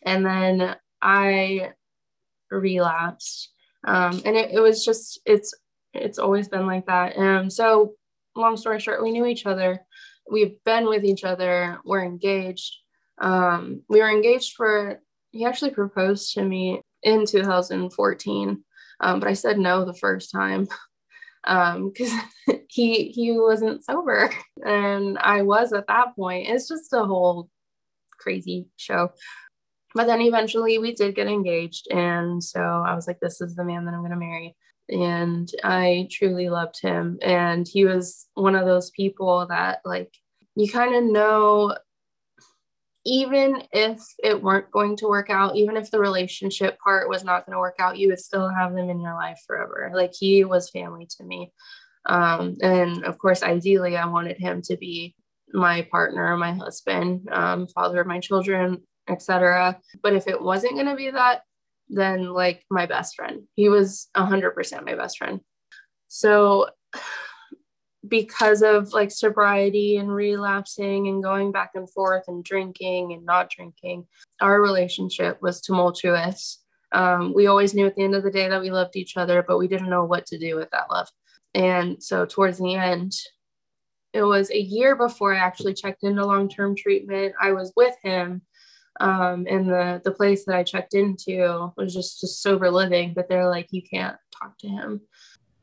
[0.04, 1.72] and then i
[2.52, 3.52] relapsed.
[3.88, 5.54] Um, and it, it was just it's
[5.94, 7.18] it's always been like that.
[7.18, 7.96] And so
[8.36, 9.82] long story short we knew each other.
[10.30, 11.80] We've been with each other.
[11.84, 12.76] We're engaged.
[13.20, 15.02] Um, we were engaged for
[15.32, 18.64] he actually proposed to me in 2014
[19.00, 20.68] um, but i said no the first time
[21.44, 22.12] because
[22.48, 24.32] um, he he wasn't sober
[24.66, 27.50] and i was at that point it's just a whole
[28.22, 29.12] crazy show.
[29.94, 31.88] But then eventually we did get engaged.
[31.92, 34.56] And so I was like, this is the man that I'm going to marry.
[34.88, 37.18] And I truly loved him.
[37.22, 40.14] And he was one of those people that, like,
[40.56, 41.76] you kind of know,
[43.06, 47.46] even if it weren't going to work out, even if the relationship part was not
[47.46, 49.92] going to work out, you would still have them in your life forever.
[49.94, 51.52] Like, he was family to me.
[52.06, 55.16] Um, and of course, ideally, I wanted him to be
[55.54, 59.80] my partner, my husband, um, father of my children, etc.
[60.02, 61.42] But if it wasn't going to be that,
[61.90, 65.42] then like my best friend, he was 100% my best friend.
[66.08, 66.70] So,
[68.08, 73.50] because of like sobriety and relapsing and going back and forth and drinking and not
[73.50, 74.06] drinking,
[74.42, 76.60] our relationship was tumultuous.
[76.94, 79.44] Um, we always knew at the end of the day that we loved each other,
[79.48, 81.08] but we didn't know what to do with that love.
[81.54, 83.14] And so, towards the end,
[84.14, 87.34] it was a year before I actually checked into long term treatment.
[87.40, 88.42] I was with him.
[89.00, 93.30] Um, and the the place that I checked into was just just sober living, but
[93.30, 95.02] they're like, you can't talk to him.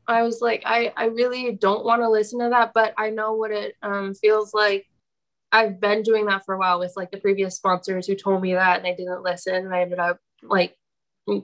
[0.09, 3.33] I was like, I I really don't want to listen to that, but I know
[3.33, 4.85] what it um, feels like.
[5.51, 8.53] I've been doing that for a while with like the previous sponsors who told me
[8.53, 10.75] that, and I didn't listen, and I ended up like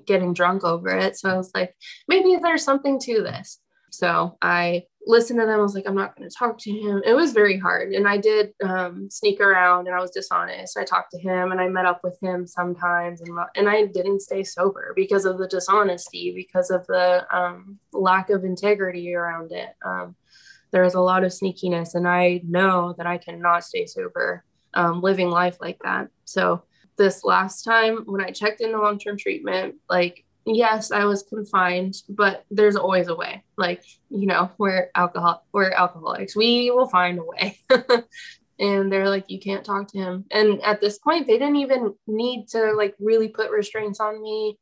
[0.06, 1.18] getting drunk over it.
[1.18, 1.76] So I was like,
[2.08, 3.60] maybe there's something to this.
[3.92, 5.60] So I listened to them.
[5.60, 7.02] I was like, I'm not going to talk to him.
[7.06, 7.94] It was very hard.
[7.94, 10.78] And I did um, sneak around and I was dishonest.
[10.78, 13.22] I talked to him and I met up with him sometimes.
[13.22, 18.30] And, and I didn't stay sober because of the dishonesty, because of the um, lack
[18.30, 19.70] of integrity around it.
[19.86, 20.16] Um,
[20.72, 21.96] there was a lot of sneakiness.
[21.96, 26.10] And I know that I cannot stay sober um, living life like that.
[26.26, 26.64] So
[26.98, 31.96] this last time when I checked into long term treatment, like yes, I was confined,
[32.08, 33.44] but there's always a way.
[33.58, 36.36] Like, you know, we're alcohol, we're alcoholics.
[36.36, 37.60] We will find a way.
[38.60, 40.26] and they're like, you can't talk to him.
[40.32, 44.58] And at this point, they didn't even need to like really put restraints on me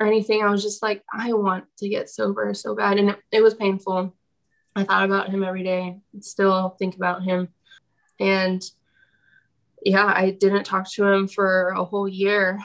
[0.00, 0.42] or anything.
[0.42, 2.98] I was just like, I want to get sober so bad.
[2.98, 4.14] And it, it was painful.
[4.76, 7.48] I thought about him every day, still think about him.
[8.20, 8.62] And
[9.82, 12.60] yeah, I didn't talk to him for a whole year.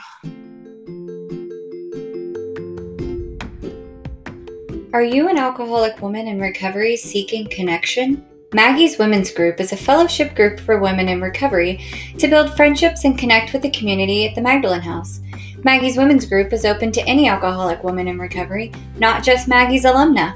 [4.94, 8.24] Are you an alcoholic woman in recovery seeking connection?
[8.54, 11.84] Maggie's Women's Group is a fellowship group for women in recovery
[12.20, 15.20] to build friendships and connect with the community at the Magdalen House.
[15.64, 20.36] Maggie's Women's Group is open to any alcoholic woman in recovery, not just Maggie's alumna.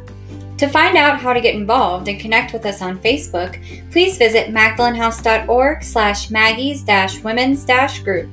[0.57, 4.51] To find out how to get involved and connect with us on Facebook, please visit
[4.51, 8.29] magdalenhouse.org slash maggies-women's-group.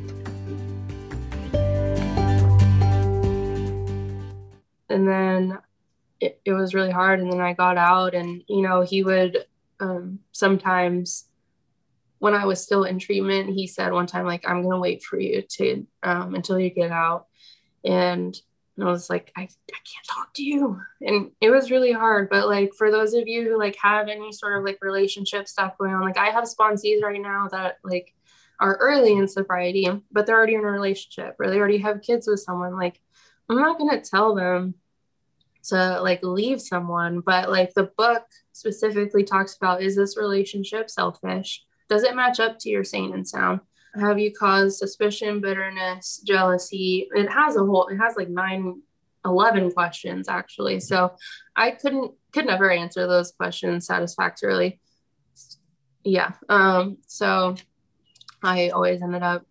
[4.88, 5.58] And then
[6.24, 7.20] it, it was really hard.
[7.20, 9.44] And then I got out, and you know, he would
[9.80, 11.24] um, sometimes
[12.18, 15.18] when I was still in treatment, he said one time, like, I'm gonna wait for
[15.20, 17.26] you to um, until you get out.
[17.84, 18.34] And
[18.80, 20.80] I was like, I, I can't talk to you.
[21.00, 22.28] And it was really hard.
[22.30, 25.78] But like for those of you who like have any sort of like relationship stuff
[25.78, 28.12] going on, like I have sponsees right now that like
[28.58, 32.26] are early in sobriety, but they're already in a relationship or they already have kids
[32.26, 32.74] with someone.
[32.74, 33.00] Like
[33.48, 34.74] I'm not gonna tell them
[35.64, 41.64] to like leave someone but like the book specifically talks about is this relationship selfish
[41.88, 43.60] does it match up to your sane and sound
[43.98, 48.80] have you caused suspicion bitterness jealousy it has a whole it has like nine
[49.24, 50.80] 11 questions actually.
[50.80, 51.14] So
[51.56, 54.80] I couldn't could never answer those questions satisfactorily.
[56.04, 56.32] Yeah.
[56.48, 57.54] Um, so
[58.42, 59.46] I always ended up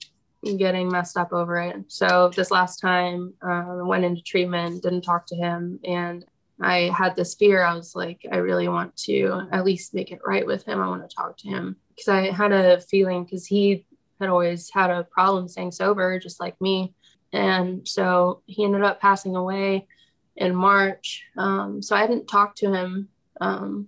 [0.57, 1.75] getting messed up over it.
[1.87, 6.25] So this last time uh, went into treatment, didn't talk to him, and
[6.61, 7.63] I had this fear.
[7.63, 10.81] I was like, I really want to at least make it right with him.
[10.81, 13.85] I want to talk to him because I had a feeling because he
[14.19, 16.93] had always had a problem staying sober, just like me.
[17.31, 19.87] And so he ended up passing away
[20.35, 21.23] in March.
[21.37, 23.09] Um, so I didn't talk to him
[23.41, 23.87] um,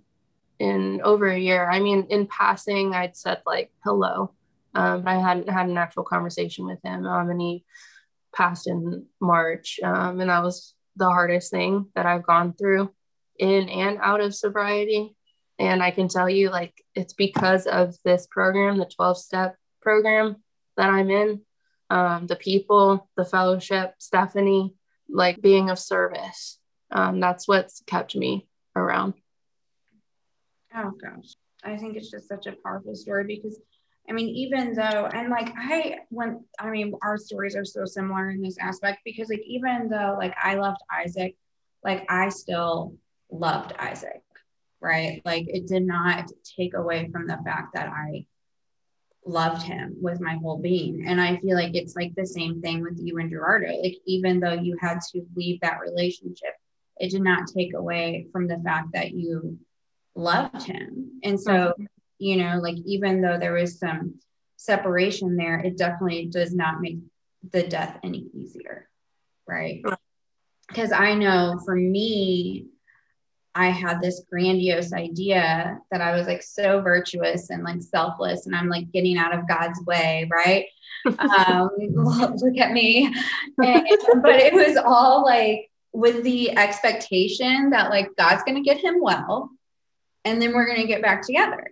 [0.58, 1.70] in over a year.
[1.70, 4.32] I mean, in passing, I'd said like hello,
[4.76, 7.06] um, but I hadn't had an actual conversation with him.
[7.06, 7.64] Um, and he
[8.34, 9.80] passed in March.
[9.82, 12.92] Um, and that was the hardest thing that I've gone through
[13.38, 15.16] in and out of sobriety.
[15.58, 20.36] And I can tell you, like, it's because of this program, the 12 step program
[20.76, 21.40] that I'm in,
[21.88, 24.74] um, the people, the fellowship, Stephanie,
[25.08, 26.58] like being of service.
[26.90, 29.14] Um, that's what's kept me around.
[30.74, 31.34] Oh, gosh.
[31.64, 33.58] I think it's just such a powerful story because
[34.08, 38.30] I mean, even though, and like I went, I mean, our stories are so similar
[38.30, 41.36] in this aspect because, like, even though like I loved Isaac,
[41.82, 42.94] like I still
[43.30, 44.22] loved Isaac,
[44.80, 45.22] right?
[45.24, 48.26] Like, it did not take away from the fact that I
[49.24, 51.04] loved him with my whole being.
[51.06, 53.76] And I feel like it's like the same thing with you and Gerardo.
[53.82, 56.54] Like, even though you had to leave that relationship,
[56.98, 59.58] it did not take away from the fact that you
[60.14, 61.20] loved him.
[61.24, 61.84] And so, mm-hmm.
[62.18, 64.20] You know, like even though there was some
[64.56, 66.98] separation there, it definitely does not make
[67.52, 68.88] the death any easier.
[69.46, 69.82] Right.
[70.68, 72.66] Because I know for me,
[73.54, 78.54] I had this grandiose idea that I was like so virtuous and like selfless, and
[78.54, 80.66] I'm like getting out of God's way, right?
[81.06, 83.06] um, look at me.
[83.58, 83.86] And,
[84.22, 89.00] but it was all like with the expectation that like God's going to get him
[89.00, 89.50] well,
[90.26, 91.70] and then we're going to get back together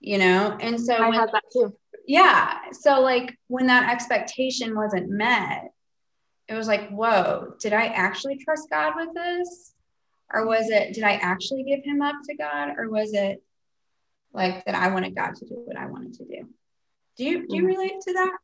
[0.00, 0.56] you know?
[0.60, 1.74] And so i when, had that too.
[2.06, 2.58] Yeah.
[2.72, 5.70] So like when that expectation wasn't met
[6.48, 9.74] it was like whoa did i actually trust god with this?
[10.32, 12.74] Or was it did i actually give him up to god?
[12.78, 13.42] Or was it
[14.32, 16.48] like that i wanted god to do what i wanted to do?
[17.16, 17.66] Do you do you mm.
[17.66, 18.36] relate to that?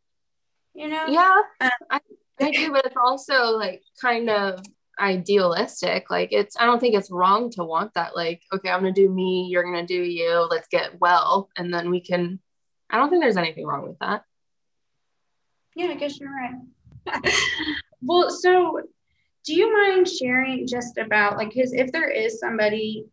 [0.74, 1.06] You know?
[1.06, 1.40] Yeah.
[1.60, 2.00] Um, I,
[2.40, 4.60] I do but it's also like kind of
[5.00, 8.92] idealistic like it's i don't think it's wrong to want that like okay i'm gonna
[8.92, 12.38] do me you're gonna do you let's get well and then we can
[12.90, 14.22] i don't think there's anything wrong with that.
[15.74, 17.20] Yeah i guess you're right.
[18.06, 18.82] Well so
[19.44, 23.06] do you mind sharing just about like because if there is somebody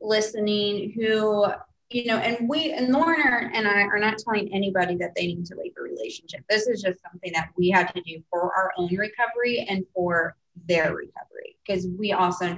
[0.00, 1.46] listening who
[1.90, 5.44] you know and we and lauren and i are not telling anybody that they need
[5.46, 6.40] to leave a relationship.
[6.48, 10.36] This is just something that we had to do for our own recovery and for
[10.66, 11.56] their recovery.
[11.66, 12.56] Because we also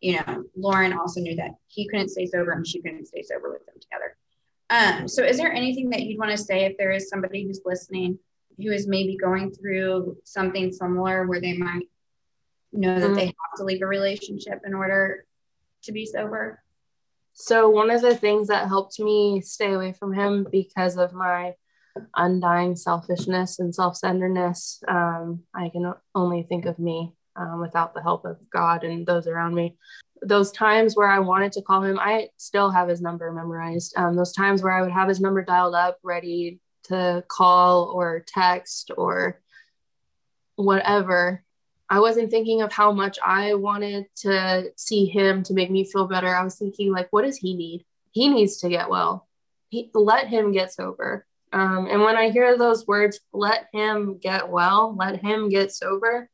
[0.00, 3.50] you know lauren also knew that he couldn't stay sober and she couldn't stay sober
[3.52, 4.16] with them together.
[4.70, 7.60] Um, so is there anything that you'd want to say if there is somebody who's
[7.64, 8.18] listening
[8.56, 11.88] who is maybe going through something similar where they might
[12.72, 15.24] know that they have to leave a relationship in order
[15.82, 16.62] to be sober?
[17.32, 21.54] So one of the things that helped me stay away from him because of my
[22.14, 28.24] undying selfishness and self-centeredness um, i can only think of me um, without the help
[28.24, 29.76] of god and those around me.
[30.22, 33.94] Those times where i wanted to call him i still have his number memorized.
[33.96, 38.24] Um, those times where i would have his number dialed up ready to call or
[38.26, 39.40] text or
[40.56, 41.42] whatever
[41.88, 46.06] i wasn't thinking of how much i wanted to see him to make me feel
[46.06, 46.34] better.
[46.34, 47.84] I was thinking like what does he need?
[48.12, 49.28] He needs to get well.
[49.68, 54.48] He, let him get sober um, and when I hear those words, let him get
[54.48, 56.28] well, let him get sober,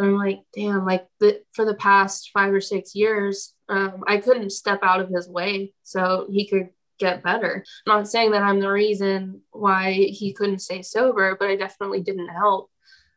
[0.00, 4.50] I'm like, damn, like the, for the past five or six years, um, I couldn't
[4.50, 7.64] step out of his way so he could get better.
[7.86, 12.28] Not saying that I'm the reason why he couldn't stay sober, but I definitely didn't
[12.28, 12.70] help.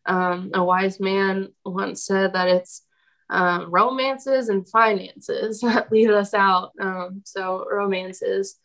[0.06, 2.84] Um, a wise man once said that it's
[3.30, 6.72] um, romances and finances that lead us out.
[6.80, 8.58] Um, so romances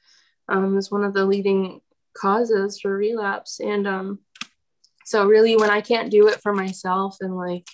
[0.48, 1.80] um, is one of the leading
[2.18, 3.60] causes for relapse.
[3.60, 4.18] And um
[5.08, 7.66] so really when i can't do it for myself and like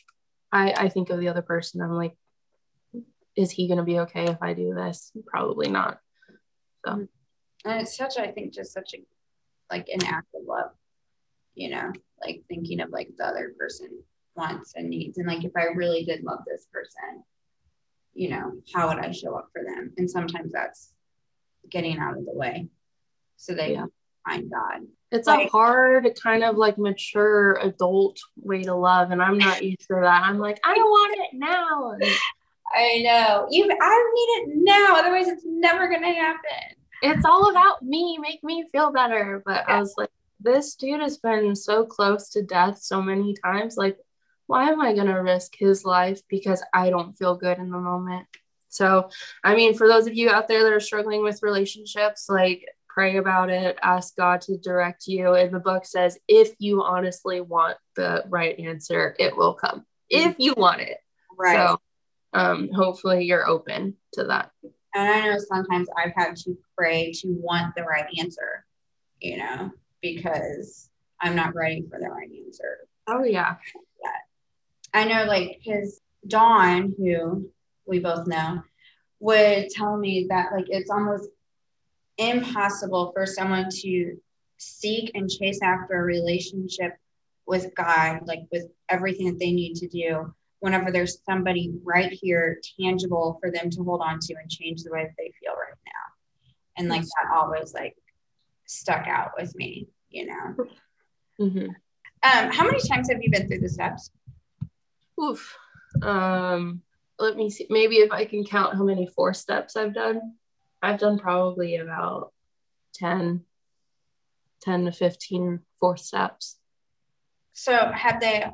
[0.53, 2.17] i i think of the other person i'm like
[3.35, 5.11] is he going to be okay if i do this?
[5.27, 5.99] Probably not.
[6.87, 7.09] So.
[7.65, 8.99] And it's such i think just such a
[9.75, 10.71] like an act of love
[11.57, 11.91] you know
[12.23, 13.89] like thinking of like the other person
[14.37, 15.19] wants and needs.
[15.19, 17.25] And like if i really did love this person
[18.13, 19.93] you know how would i show up for them?
[19.97, 20.93] And sometimes that's
[21.69, 22.69] getting out of the way
[23.37, 23.87] so they yeah
[24.25, 24.87] find God.
[25.11, 29.63] It's Like- a hard kind of like mature adult way to love, and I'm not
[29.63, 30.23] used to that.
[30.25, 31.97] I'm like, I want it now.
[32.75, 33.47] I know.
[33.51, 36.77] You I need it now, otherwise it's never gonna happen.
[37.03, 39.43] it's all about me, make me feel better.
[39.47, 40.11] But I was like,
[40.41, 43.77] this dude has been so close to death so many times.
[43.77, 43.99] Like,
[44.47, 48.27] why am I gonna risk his life because I don't feel good in the moment?
[48.71, 49.09] So,
[49.45, 52.65] I mean, for those of you out there that are struggling with relationships, like
[52.95, 55.35] pray about it, ask God to direct you.
[55.35, 59.85] And the book says, if you honestly want the right answer, it will come.
[60.09, 60.99] If you want it.
[61.45, 61.81] So
[62.33, 64.53] um hopefully you're open to that.
[64.95, 68.65] And I know sometimes I've had to pray to want the right answer,
[69.21, 70.89] you know, because
[71.21, 72.79] I'm not ready for the right answer.
[73.09, 73.57] Oh yeah.
[74.95, 77.51] I know, like, because Dawn, who
[77.85, 78.63] we both know,
[79.19, 81.29] would tell me that, like, it's almost
[82.19, 84.17] impossible for someone to
[84.57, 86.97] seek and chase after a relationship
[87.47, 92.61] with God, like, with everything that they need to do, whenever there's somebody right here,
[92.81, 95.79] tangible for them to hold on to and change the way that they feel right
[95.87, 95.93] now.
[96.77, 97.97] And, like, that always, like,
[98.65, 100.57] stuck out with me, you know.
[101.41, 101.69] Mhm.
[102.23, 104.11] Um, how many times have you been through the steps?
[105.21, 105.57] Oof.
[106.03, 106.83] Um,
[107.19, 107.67] let me see.
[107.69, 110.37] Maybe if I can count how many four steps I've done.
[110.85, 112.33] I've done probably about
[112.95, 113.45] 10,
[114.63, 116.59] 10 to 15 four steps.
[117.53, 118.45] So have they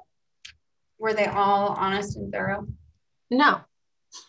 [0.98, 2.66] were they all honest and thorough?
[3.30, 3.60] No.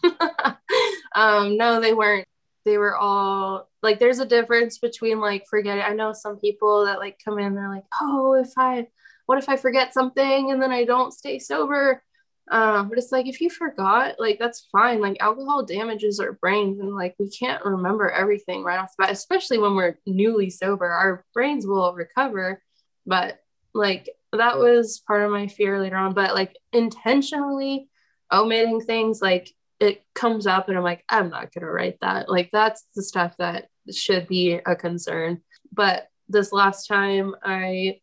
[1.16, 2.28] um, no, they weren't.
[2.64, 5.84] They were all like there's a difference between like forgetting.
[5.84, 8.88] I know some people that like come in, they're like, oh, if I
[9.26, 12.04] what if I forget something and then I don't stay sober?
[12.52, 15.00] Um, but it's like if you forgot, like that's fine.
[15.00, 19.12] Like alcohol damages our brains and like we can't remember everything right off the bat,
[19.12, 20.86] especially when we're newly sober.
[20.86, 22.62] Our brains will recover,
[23.06, 23.40] but
[23.74, 26.14] like that was part of my fear later on.
[26.14, 27.88] But like intentionally
[28.34, 29.50] omitting things, like
[29.80, 32.30] it comes up and I'm like, I'm not gonna write that.
[32.30, 35.42] Like that's the stuff that should be a concern.
[35.72, 38.02] But this last time I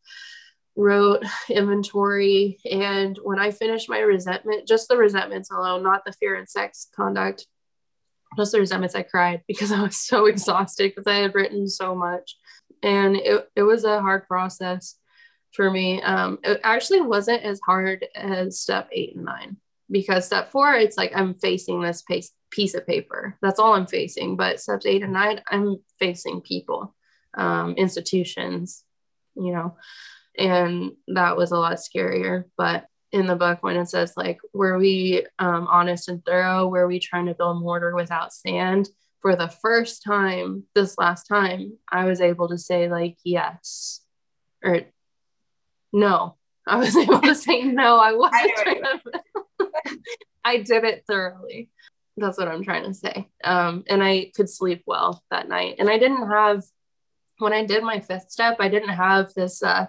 [0.78, 6.36] wrote inventory and when i finished my resentment just the resentments alone not the fear
[6.36, 7.46] and sex conduct
[8.36, 11.94] just the resentments i cried because i was so exhausted because i had written so
[11.94, 12.36] much.
[12.82, 14.96] And it, it was a hard process
[15.52, 16.00] for me.
[16.02, 19.56] Um, it actually wasn't as hard as step eight and nine
[19.90, 23.36] because step four it's like i'm facing this piece, piece of paper.
[23.42, 24.36] That's all i'm facing.
[24.36, 26.94] But steps eight and nine i'm facing people
[27.34, 28.84] um, institutions
[29.34, 29.76] you know
[30.38, 32.44] and that was a lot scarier.
[32.56, 36.68] But in the book when it says like were we um, honest and thorough?
[36.68, 38.88] Were we trying to build mortar without sand?
[39.20, 44.00] For the first time this last time i was able to say like yes.
[44.62, 44.82] Or
[45.92, 46.36] no.
[46.66, 49.98] I was able to say no i wasn't I trying to
[50.44, 51.70] i did it thoroughly.
[52.16, 53.28] That's what i'm trying to say.
[53.42, 55.76] Um, and i could sleep well that night.
[55.78, 56.62] And i didn't have
[57.38, 59.86] when i did my fifth step i didn't have this uh,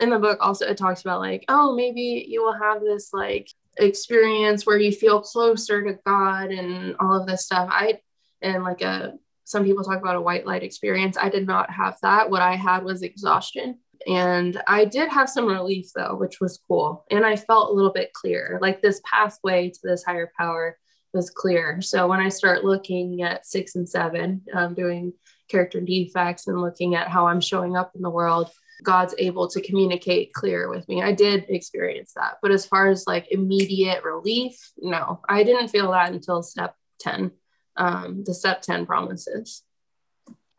[0.00, 3.48] in the book also it talks about like oh maybe you will have this like
[3.78, 7.68] experience where you feel closer to god and all of this stuff.
[7.70, 8.00] I
[8.42, 9.14] and like a
[9.44, 11.18] some people talk about a white light experience.
[11.18, 12.30] I did not have that.
[12.30, 13.78] What i had was exhaustion.
[14.06, 17.04] And i did have some relief though which was cool.
[17.10, 20.78] And i felt a little bit clear like this pathway to this higher power
[21.12, 21.80] was clear.
[21.80, 25.12] So when i start looking at six and seven um, doing
[25.48, 28.50] character defects and looking at how i'm showing up in the world
[28.82, 31.02] God's able to communicate clear with me.
[31.02, 32.38] I did experience that.
[32.42, 37.30] But as far as like immediate relief, no, I didn't feel that until step 10,
[37.76, 39.62] um, the step 10 promises.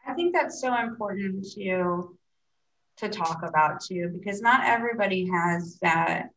[0.08, 2.18] I think that's so important to
[2.98, 6.30] to talk about too, because not everybody has that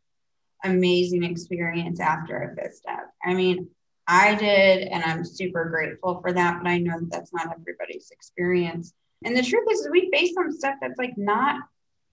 [0.64, 3.12] amazing experience after a fifth step.
[3.24, 3.68] I mean,
[4.08, 8.10] I did, and I'm super grateful for that, but I know that that's not everybody's
[8.10, 8.92] experience.
[9.24, 11.60] And the truth is, we face some stuff that's like not,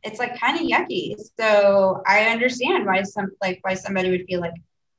[0.04, 1.16] it's like kind of yucky.
[1.40, 4.54] So I understand why some like why somebody would feel like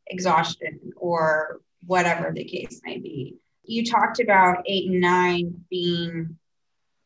[0.09, 3.37] exhaustion or whatever the case may be.
[3.65, 6.37] You talked about eight and nine being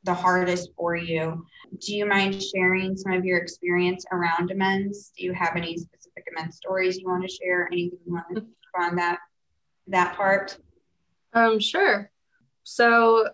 [0.04, 1.44] the hardest for you.
[1.78, 5.12] Do you mind sharing some of your experience around amends?
[5.16, 7.68] Do you have any specific amends stories you want to share?
[7.72, 8.46] Anything you want to
[8.80, 9.18] on that
[9.88, 10.56] that part?
[11.32, 12.10] Um, sure.
[12.64, 13.28] So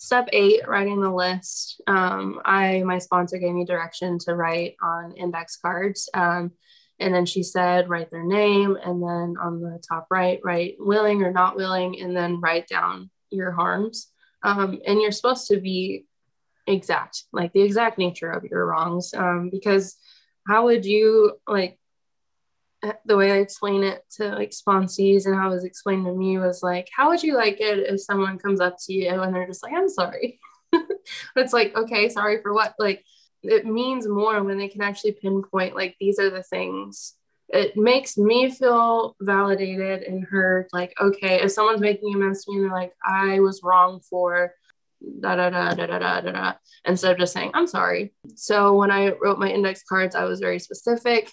[0.00, 1.80] step eight, writing the list.
[1.86, 6.08] Um, I my sponsor gave me direction to write on index cards.
[6.14, 6.52] Um,
[6.98, 11.22] and then she said, write their name, and then on the top right, write willing
[11.22, 14.08] or not willing, and then write down your harms.
[14.42, 16.06] Um, and you're supposed to be
[16.66, 19.14] exact, like the exact nature of your wrongs.
[19.14, 19.96] Um, because
[20.46, 21.78] how would you like
[23.04, 26.38] the way I explain it to like sponsees and how it was explained to me
[26.38, 29.46] was like, how would you like it if someone comes up to you and they're
[29.46, 30.38] just like, I'm sorry?
[30.72, 30.84] but
[31.36, 32.74] it's like, okay, sorry for what?
[32.78, 33.04] Like,
[33.42, 37.14] it means more when they can actually pinpoint, like, these are the things.
[37.48, 40.68] It makes me feel validated and heard.
[40.72, 44.54] Like, okay, if someone's making amends to me and they're like, I was wrong for
[45.20, 46.52] da da da da da da da, da
[46.84, 48.12] instead of just saying, I'm sorry.
[48.36, 51.32] So when I wrote my index cards, I was very specific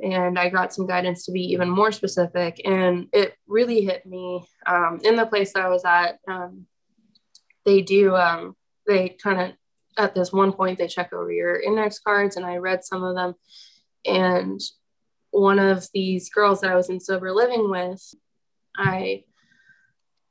[0.00, 2.60] and I got some guidance to be even more specific.
[2.64, 6.18] And it really hit me um, in the place that I was at.
[6.28, 6.66] Um,
[7.64, 9.52] they do, um, they kind of,
[9.96, 13.16] at this one point, they check over your index cards, and I read some of
[13.16, 13.34] them.
[14.06, 14.60] And
[15.30, 18.14] one of these girls that I was in sober living with,
[18.76, 19.24] I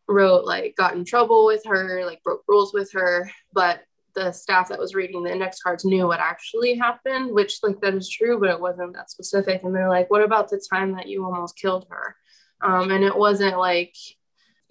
[0.08, 3.82] wrote like got in trouble with her, like broke rules with her, but
[4.18, 7.94] the staff that was reading the index cards knew what actually happened, which like that
[7.94, 9.62] is true, but it wasn't that specific.
[9.64, 12.16] And they're like, what about the time that you almost killed her?
[12.60, 13.96] Um, and it wasn't like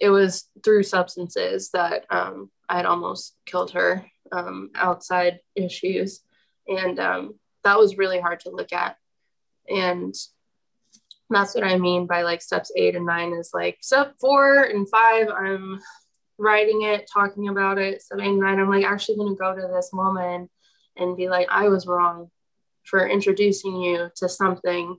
[0.01, 6.19] it was through substances that um, I had almost killed her um, outside issues.
[6.67, 8.97] And um, that was really hard to look at.
[9.69, 10.13] And
[11.29, 14.89] that's what I mean by like steps eight and nine is like step four and
[14.89, 15.79] five, I'm
[16.39, 19.89] writing it, talking about it, seven, nine, I'm like actually going to go to this
[19.91, 20.49] woman
[20.95, 22.29] and be like, I was wrong
[22.83, 24.97] for introducing you to something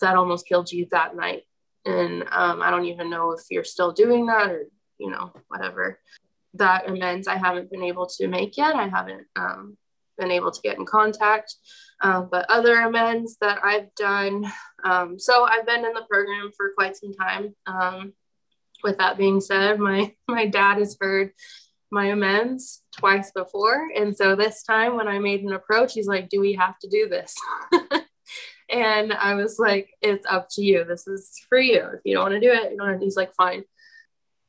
[0.00, 1.42] that almost killed you that night.
[1.84, 4.64] And um, I don't even know if you're still doing that or,
[4.98, 6.00] you know, whatever.
[6.54, 8.74] That amends I haven't been able to make yet.
[8.74, 9.76] I haven't um,
[10.18, 11.54] been able to get in contact.
[12.02, 14.50] Uh, but other amends that I've done.
[14.84, 17.54] Um, so I've been in the program for quite some time.
[18.86, 21.32] With that being said, my my dad has heard
[21.90, 26.28] my amends twice before, and so this time when I made an approach, he's like,
[26.28, 27.34] "Do we have to do this?"
[28.70, 30.84] and I was like, "It's up to you.
[30.84, 31.80] This is for you.
[31.94, 33.64] If you don't want to do it, you don't." He's like, "Fine."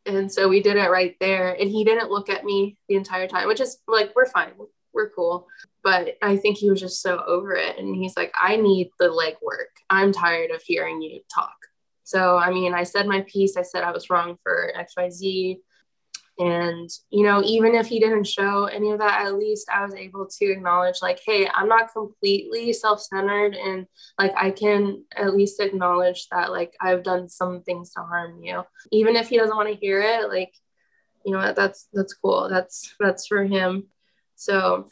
[0.05, 3.27] And so we did it right there, and he didn't look at me the entire
[3.27, 4.51] time, which is like, we're fine,
[4.93, 5.47] we're cool.
[5.83, 9.07] But I think he was just so over it, and he's like, "I need the
[9.07, 9.73] legwork.
[9.89, 11.55] I'm tired of hearing you talk."
[12.07, 13.57] So, I mean, I said my piece.
[13.57, 15.57] I said I was wrong for XYZ.
[16.39, 19.93] And, you know, even if he didn't show any of that, at least I was
[19.93, 23.55] able to acknowledge, like, hey, I'm not completely self centered.
[23.55, 23.87] And,
[24.17, 28.63] like, I can at least acknowledge that, like, I've done some things to harm you.
[28.93, 30.53] Even if he doesn't want to hear it, like,
[31.25, 32.47] you know, that's, that's cool.
[32.49, 33.87] That's, that's for him.
[34.35, 34.87] So,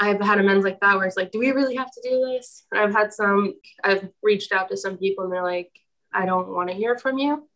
[0.00, 2.64] I've had amends like that where it's like, do we really have to do this?
[2.72, 5.70] And I've had some, I've reached out to some people and they're like,
[6.14, 7.48] I don't want to hear from you.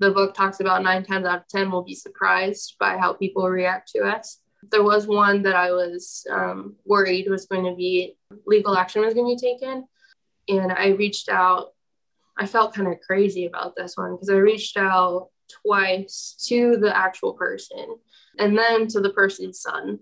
[0.00, 3.48] The book talks about nine times out of 10 we'll be surprised by how people
[3.48, 4.38] react to us.
[4.70, 9.14] There was one that I was um, worried was going to be legal action was
[9.14, 9.86] going to be taken.
[10.48, 11.72] And I reached out.
[12.38, 15.28] I felt kind of crazy about this one because I reached out
[15.62, 17.96] twice to the actual person
[18.38, 19.98] and then to the person's son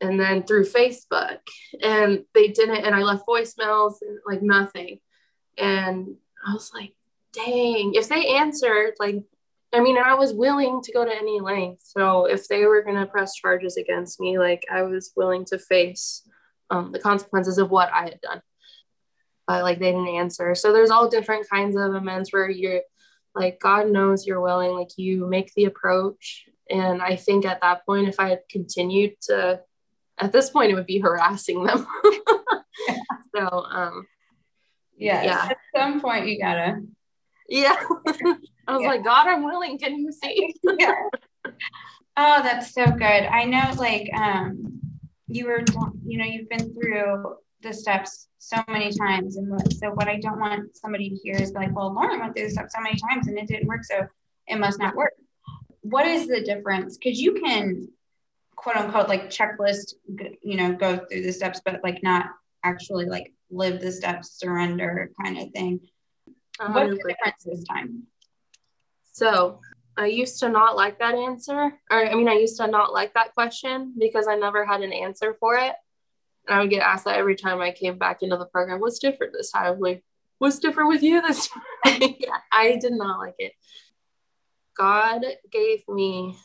[0.00, 1.38] and then through Facebook.
[1.82, 5.00] And they didn't, and I left voicemails and like nothing.
[5.58, 6.94] And I was like,
[7.34, 9.22] dang, if they answered, like,
[9.72, 11.82] I mean, I was willing to go to any length.
[11.84, 15.58] So if they were going to press charges against me, like, I was willing to
[15.58, 16.22] face
[16.70, 18.40] um, the consequences of what I had done.
[19.46, 20.54] But like, they didn't answer.
[20.54, 22.82] So there's all different kinds of amends where you're
[23.34, 26.46] like, God knows you're willing, like, you make the approach.
[26.70, 29.60] And I think at that point, if I had continued to,
[30.18, 31.86] at this point, it would be harassing them.
[33.36, 34.06] so, um,
[34.96, 35.48] yeah, yeah.
[35.50, 36.80] At some point, you gotta
[37.48, 37.76] yeah.
[38.66, 38.88] I was yeah.
[38.88, 39.78] like, God, I'm willing.
[39.78, 40.54] Can you see?
[40.78, 40.94] yeah.
[42.16, 43.02] Oh, that's so good.
[43.02, 44.80] I know, like, um,
[45.26, 45.64] you were,
[46.04, 49.36] you know, you've been through the steps so many times.
[49.36, 52.46] And so, what I don't want somebody to hear is like, well, Lauren went through
[52.46, 53.84] the steps so many times and it didn't work.
[53.84, 54.06] So,
[54.46, 55.12] it must not work.
[55.80, 56.96] What is the difference?
[56.96, 57.88] Because you can,
[58.56, 59.94] quote unquote, like, checklist,
[60.42, 62.26] you know, go through the steps, but like, not
[62.62, 65.80] actually like live the steps, surrender kind of thing.
[66.58, 68.04] What's the difference this time?
[69.12, 69.60] So
[69.96, 71.72] I used to not like that answer.
[71.90, 74.92] Or I mean, I used to not like that question because I never had an
[74.92, 75.74] answer for it.
[76.46, 78.80] And I would get asked that every time I came back into the program.
[78.80, 79.78] What's different this time?
[79.78, 80.04] Like,
[80.38, 82.14] what's different with you this time?
[82.52, 83.52] I did not like it.
[84.76, 86.36] God gave me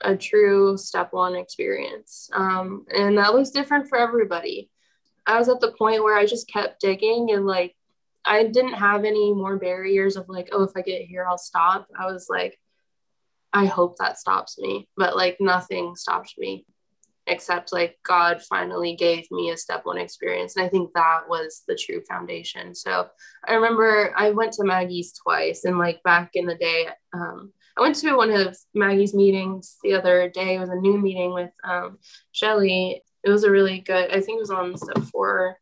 [0.00, 2.28] a true step one experience.
[2.32, 4.70] Um, and that was different for everybody.
[5.26, 7.74] I was at the point where I just kept digging and like
[8.26, 11.86] I didn't have any more barriers of like, oh, if I get here, I'll stop.
[11.98, 12.58] I was like,
[13.52, 16.66] I hope that stops me, but like nothing stopped me.
[17.26, 20.56] except like God finally gave me a step one experience.
[20.56, 22.74] And I think that was the true foundation.
[22.74, 23.08] So
[23.46, 27.82] I remember I went to Maggie's twice, and like back in the day, um, I
[27.82, 30.54] went to one of Maggie's meetings the other day.
[30.54, 31.98] It was a new meeting with um,
[32.32, 33.02] Shelly.
[33.24, 35.58] It was a really good, I think it was on step four.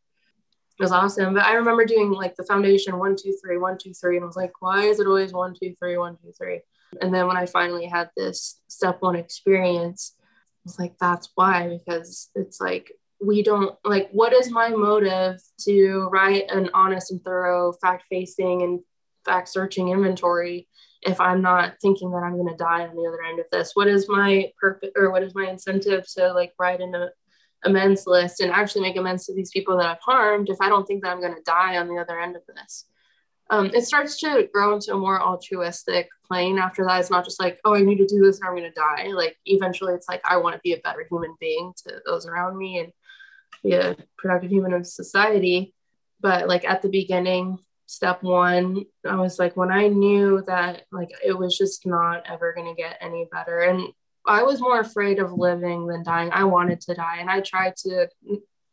[0.79, 1.35] It was awesome.
[1.35, 4.17] But I remember doing like the foundation one, two, three, one, two, three.
[4.17, 6.61] And I was like, why is it always one, two, three, one, two, three?
[7.01, 10.23] And then when I finally had this step one experience, I
[10.65, 16.09] was like, that's why, because it's like, we don't like, what is my motive to
[16.13, 18.81] write an honest and thorough fact facing and
[19.25, 20.69] fact searching inventory
[21.03, 23.73] if I'm not thinking that I'm going to die on the other end of this?
[23.75, 27.11] What is my purpose or what is my incentive to like write an a,
[27.65, 30.87] amends list and actually make amends to these people that I've harmed if I don't
[30.87, 32.87] think that I'm going to die on the other end of this?
[33.51, 37.01] Um, it starts to grow into a more altruistic plane after that.
[37.01, 39.09] It's not just like, oh, I need to do this or I'm going to die.
[39.09, 42.57] Like, eventually, it's like, I want to be a better human being to those around
[42.57, 42.93] me and
[43.63, 45.75] be a productive human in society.
[46.21, 51.11] But, like, at the beginning, step one i was like when i knew that like
[51.25, 53.93] it was just not ever going to get any better and
[54.27, 56.31] i was more afraid of living than dying.
[56.33, 57.19] I wanted to die.
[57.21, 58.09] And i tried to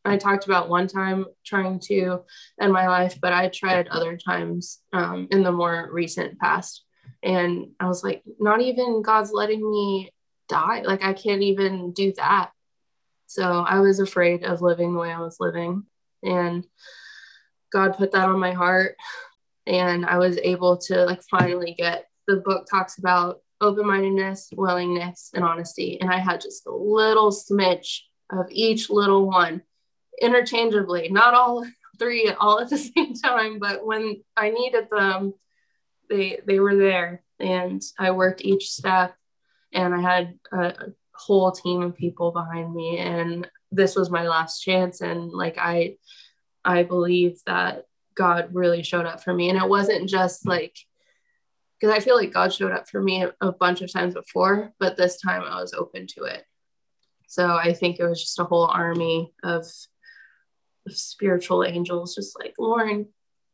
[0.06, 2.22] i talked about one time trying to
[2.60, 6.84] end my life but i tried other times um, in the more recent past.
[7.24, 10.12] And i was like not even god's letting me
[10.50, 10.82] die.
[10.82, 12.52] Like i can't even do that.
[13.28, 15.84] So i was afraid of living the way i was living.
[16.24, 16.66] And
[17.72, 18.96] God put that on my heart.
[19.66, 25.44] And I was able to like finally get the book talks about open-mindedness, willingness, and
[25.44, 26.00] honesty.
[26.02, 28.00] And I had just a little smidge
[28.32, 29.62] of each little one
[30.22, 31.66] interchangeably, not all
[32.00, 35.34] three all at the same time, but when I needed them,
[36.10, 37.24] they they were there.
[37.40, 39.16] And I worked each step
[39.74, 40.74] and I had a
[41.14, 45.96] whole team of people behind me and this was my last chance and like I
[46.64, 47.86] I believe that
[48.16, 49.50] God really showed up for me.
[49.50, 50.78] And it wasn't just like,
[51.82, 54.98] because I feel like God showed up for me a, bunch of times before, but
[54.98, 56.46] this time I was open to it.
[57.28, 59.66] So I think it was just a whole army of,
[60.88, 63.08] of spiritual angels, just like, Lauren,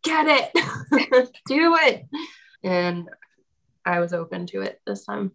[0.04, 2.06] get it, do it.
[2.64, 3.08] And
[3.86, 5.32] I was open to it this time.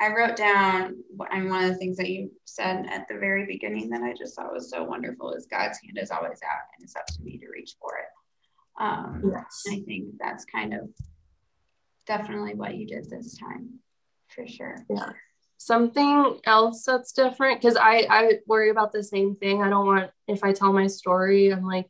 [0.00, 3.90] I wrote down, and one of the things that you said at the very beginning
[3.90, 6.94] that I just thought was so wonderful is God's hand is always out and it's
[6.94, 8.80] up to me to reach for it.
[8.80, 9.64] Um, yes.
[9.68, 10.88] I think that's kind of
[12.08, 13.78] definitely what you did this time,
[14.28, 14.84] for sure.
[14.90, 15.10] Yeah.
[15.58, 19.62] Something else that's different because I I worry about the same thing.
[19.62, 21.88] I don't want if I tell my story, I'm like,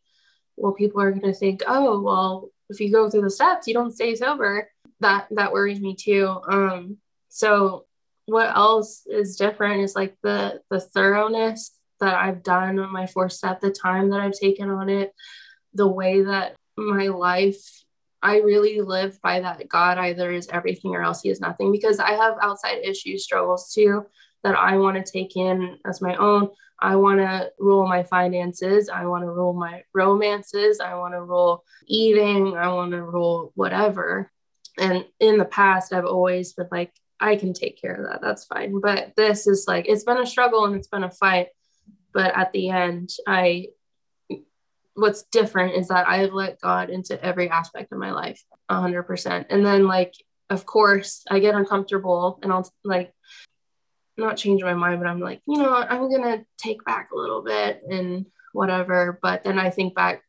[0.56, 3.94] well, people are gonna think, oh, well, if you go through the steps, you don't
[3.94, 4.70] stay sober.
[5.00, 6.40] That that worries me too.
[6.50, 6.98] Um,
[7.28, 7.86] so
[8.26, 13.32] what else is different is like the the thoroughness that I've done on my fourth
[13.32, 15.12] step, the time that I've taken on it,
[15.74, 17.84] the way that my life
[18.22, 22.00] I really live by that God either is everything or else he is nothing because
[22.00, 24.06] I have outside issues, struggles too
[24.42, 26.50] that I want to take in as my own.
[26.80, 28.88] I want to rule my finances.
[28.88, 30.80] I want to rule my romances.
[30.80, 32.56] I want to rule eating.
[32.56, 34.30] I want to rule whatever.
[34.78, 38.20] And in the past, I've always been like, I can take care of that.
[38.20, 38.80] That's fine.
[38.80, 41.48] But this is like, it's been a struggle and it's been a fight.
[42.14, 43.68] But at the end, I,
[44.98, 49.46] what's different is that I have let God into every aspect of my life 100%.
[49.48, 50.12] And then, like,
[50.50, 53.12] of course, I get uncomfortable and I'll like
[54.16, 57.16] not change my mind, but I'm like, you know, I'm going to take back a
[57.16, 59.18] little bit and whatever.
[59.22, 60.22] But then I think back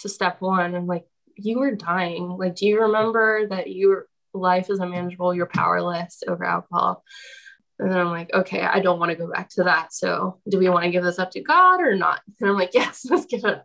[0.00, 1.06] to step one and like,
[1.36, 2.28] you were dying.
[2.30, 7.02] Like, do you remember that you were life is unmanageable, you're powerless over alcohol.
[7.78, 9.92] And then I'm like, okay, I don't want to go back to that.
[9.92, 12.20] So do we want to give this up to God or not?
[12.40, 13.62] And I'm like, yes, let's give it.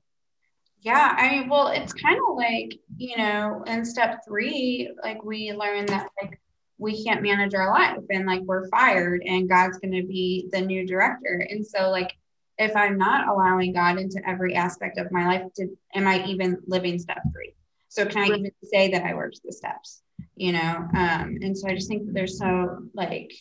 [0.84, 5.54] Yeah, I mean, well, it's kind of like, you know, in step three, like we
[5.54, 6.40] learn that like
[6.78, 10.62] we can't manage our life and like we're fired and God's going to be the
[10.62, 11.48] new director.
[11.50, 12.12] And so like
[12.58, 16.58] if I'm not allowing God into every aspect of my life, to, am I even
[16.68, 17.54] living step three?
[17.88, 20.04] So can I even say that I worked the steps?
[20.36, 23.32] you know um, and so i just think that there's so like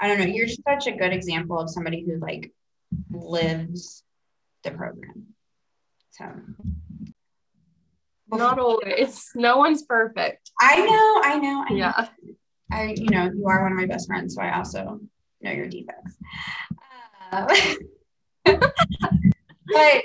[0.00, 2.52] i don't know you're such a good example of somebody who like
[3.10, 4.02] lives
[4.62, 5.33] the program
[6.16, 6.24] so
[8.30, 10.50] not always no one's perfect.
[10.60, 11.76] I know i know, I know.
[11.76, 12.08] yeah
[12.72, 15.00] i you know you are one of my best friends so i also
[15.42, 16.16] know your defects.
[17.32, 17.54] Uh,
[19.72, 20.04] but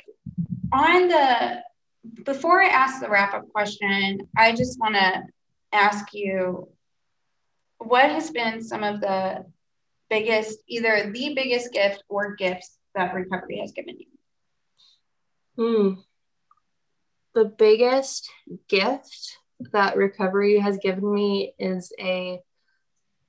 [0.74, 1.62] on the
[2.24, 5.24] before i ask the wrap up question i just want to
[5.72, 6.68] ask you
[7.80, 9.46] what has been some of the
[10.10, 14.06] biggest, either the biggest gift or gifts that recovery has given you?
[15.60, 15.96] Hmm.
[17.34, 18.30] The biggest
[18.70, 19.40] gift
[19.74, 22.40] that recovery has given me is a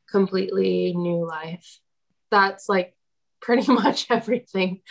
[0.09, 1.81] completely new life.
[2.31, 2.95] That's like
[3.43, 4.83] pretty much everything.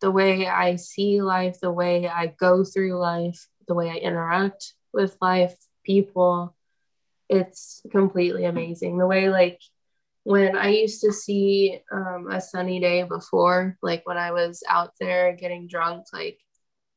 [0.00, 4.74] The way I see life, the way I go through life, the way I interact
[4.92, 6.56] with life, people,
[7.28, 8.98] it's completely amazing.
[8.98, 9.60] The way, like,
[10.24, 14.94] when I used to see um, a sunny day before, like when I was out
[14.98, 16.40] there getting drunk, like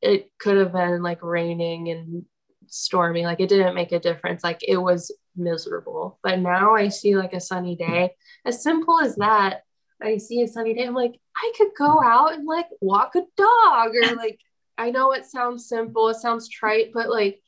[0.02, 2.24] it could have been like raining and
[2.66, 3.24] stormy.
[3.24, 4.42] Like it didn't make a difference.
[4.42, 6.18] Like it was miserable.
[6.22, 9.62] But now I see like a sunny day, as simple as that.
[10.02, 10.84] I see a sunny day.
[10.84, 14.40] I'm like, I could go out and like walk a dog or like,
[14.76, 17.40] I know it sounds simple, it sounds trite, but like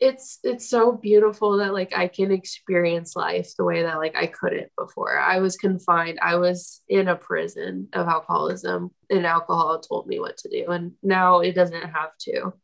[0.00, 4.26] it's it's so beautiful that like I can experience life the way that like I
[4.26, 5.18] couldn't before.
[5.18, 6.18] I was confined.
[6.22, 10.92] I was in a prison of alcoholism and alcohol told me what to do and
[11.02, 12.54] now it doesn't have to.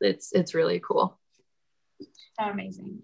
[0.00, 1.18] It's it's really cool.
[2.38, 3.00] Amazing.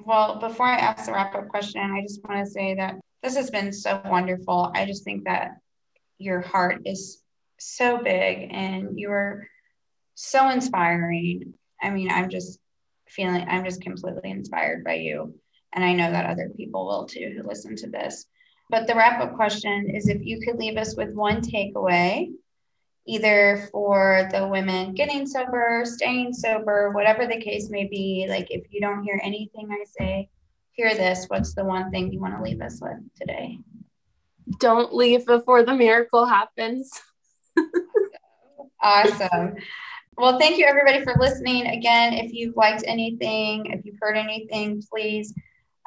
[0.00, 3.36] Well, before I ask the wrap up question, I just want to say that this
[3.36, 4.72] has been so wonderful.
[4.74, 5.52] I just think that
[6.18, 7.22] your heart is
[7.58, 9.46] so big and you're
[10.14, 11.54] so inspiring.
[11.80, 12.58] I mean, I'm just
[13.10, 15.34] feeling I'm just completely inspired by you.
[15.72, 18.26] And I know that other people will too who listen to this.
[18.70, 22.32] But the wrap up question is if you could leave us with one takeaway,
[23.06, 28.66] either for the women getting sober, staying sober, whatever the case may be, like if
[28.70, 30.28] you don't hear anything I say,
[30.72, 31.26] hear this.
[31.26, 33.58] What's the one thing you want to leave us with today?
[34.58, 36.90] Don't leave before the miracle happens.
[38.82, 39.56] awesome.
[40.16, 41.66] Well, thank you everybody for listening.
[41.66, 45.32] Again, if you've liked anything, if you've heard anything, please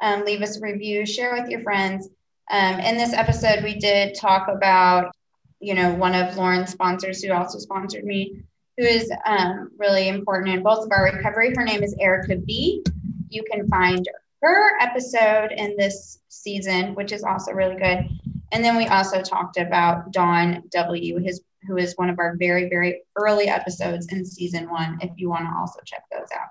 [0.02, 2.08] um, leave us a review, share with your friends.
[2.50, 5.14] Um, in this episode, we did talk about,
[5.60, 8.42] you know, one of Lauren's sponsors who also sponsored me,
[8.76, 11.54] who is um, really important in both of our recovery.
[11.54, 12.82] Her name is Erica B.
[13.28, 14.08] You can find
[14.42, 18.08] her episode in this season, which is also really good.
[18.52, 21.18] And then we also talked about Don W.
[21.18, 25.28] His who is one of our very, very early episodes in season one, if you
[25.28, 26.48] want to also check those out.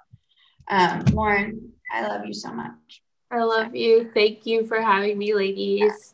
[0.68, 3.01] Um, Lauren, I love you so much.
[3.32, 4.11] I love you.
[4.14, 6.14] Thank you for having me, ladies.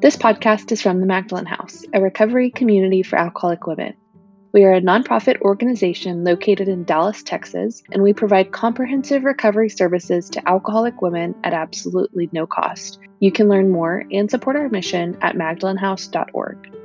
[0.00, 3.94] This podcast is from the Magdalen House, a recovery community for alcoholic women.
[4.50, 10.30] We are a nonprofit organization located in Dallas, Texas, and we provide comprehensive recovery services
[10.30, 12.98] to alcoholic women at absolutely no cost.
[13.20, 16.77] You can learn more and support our mission at magdalenhouse.org.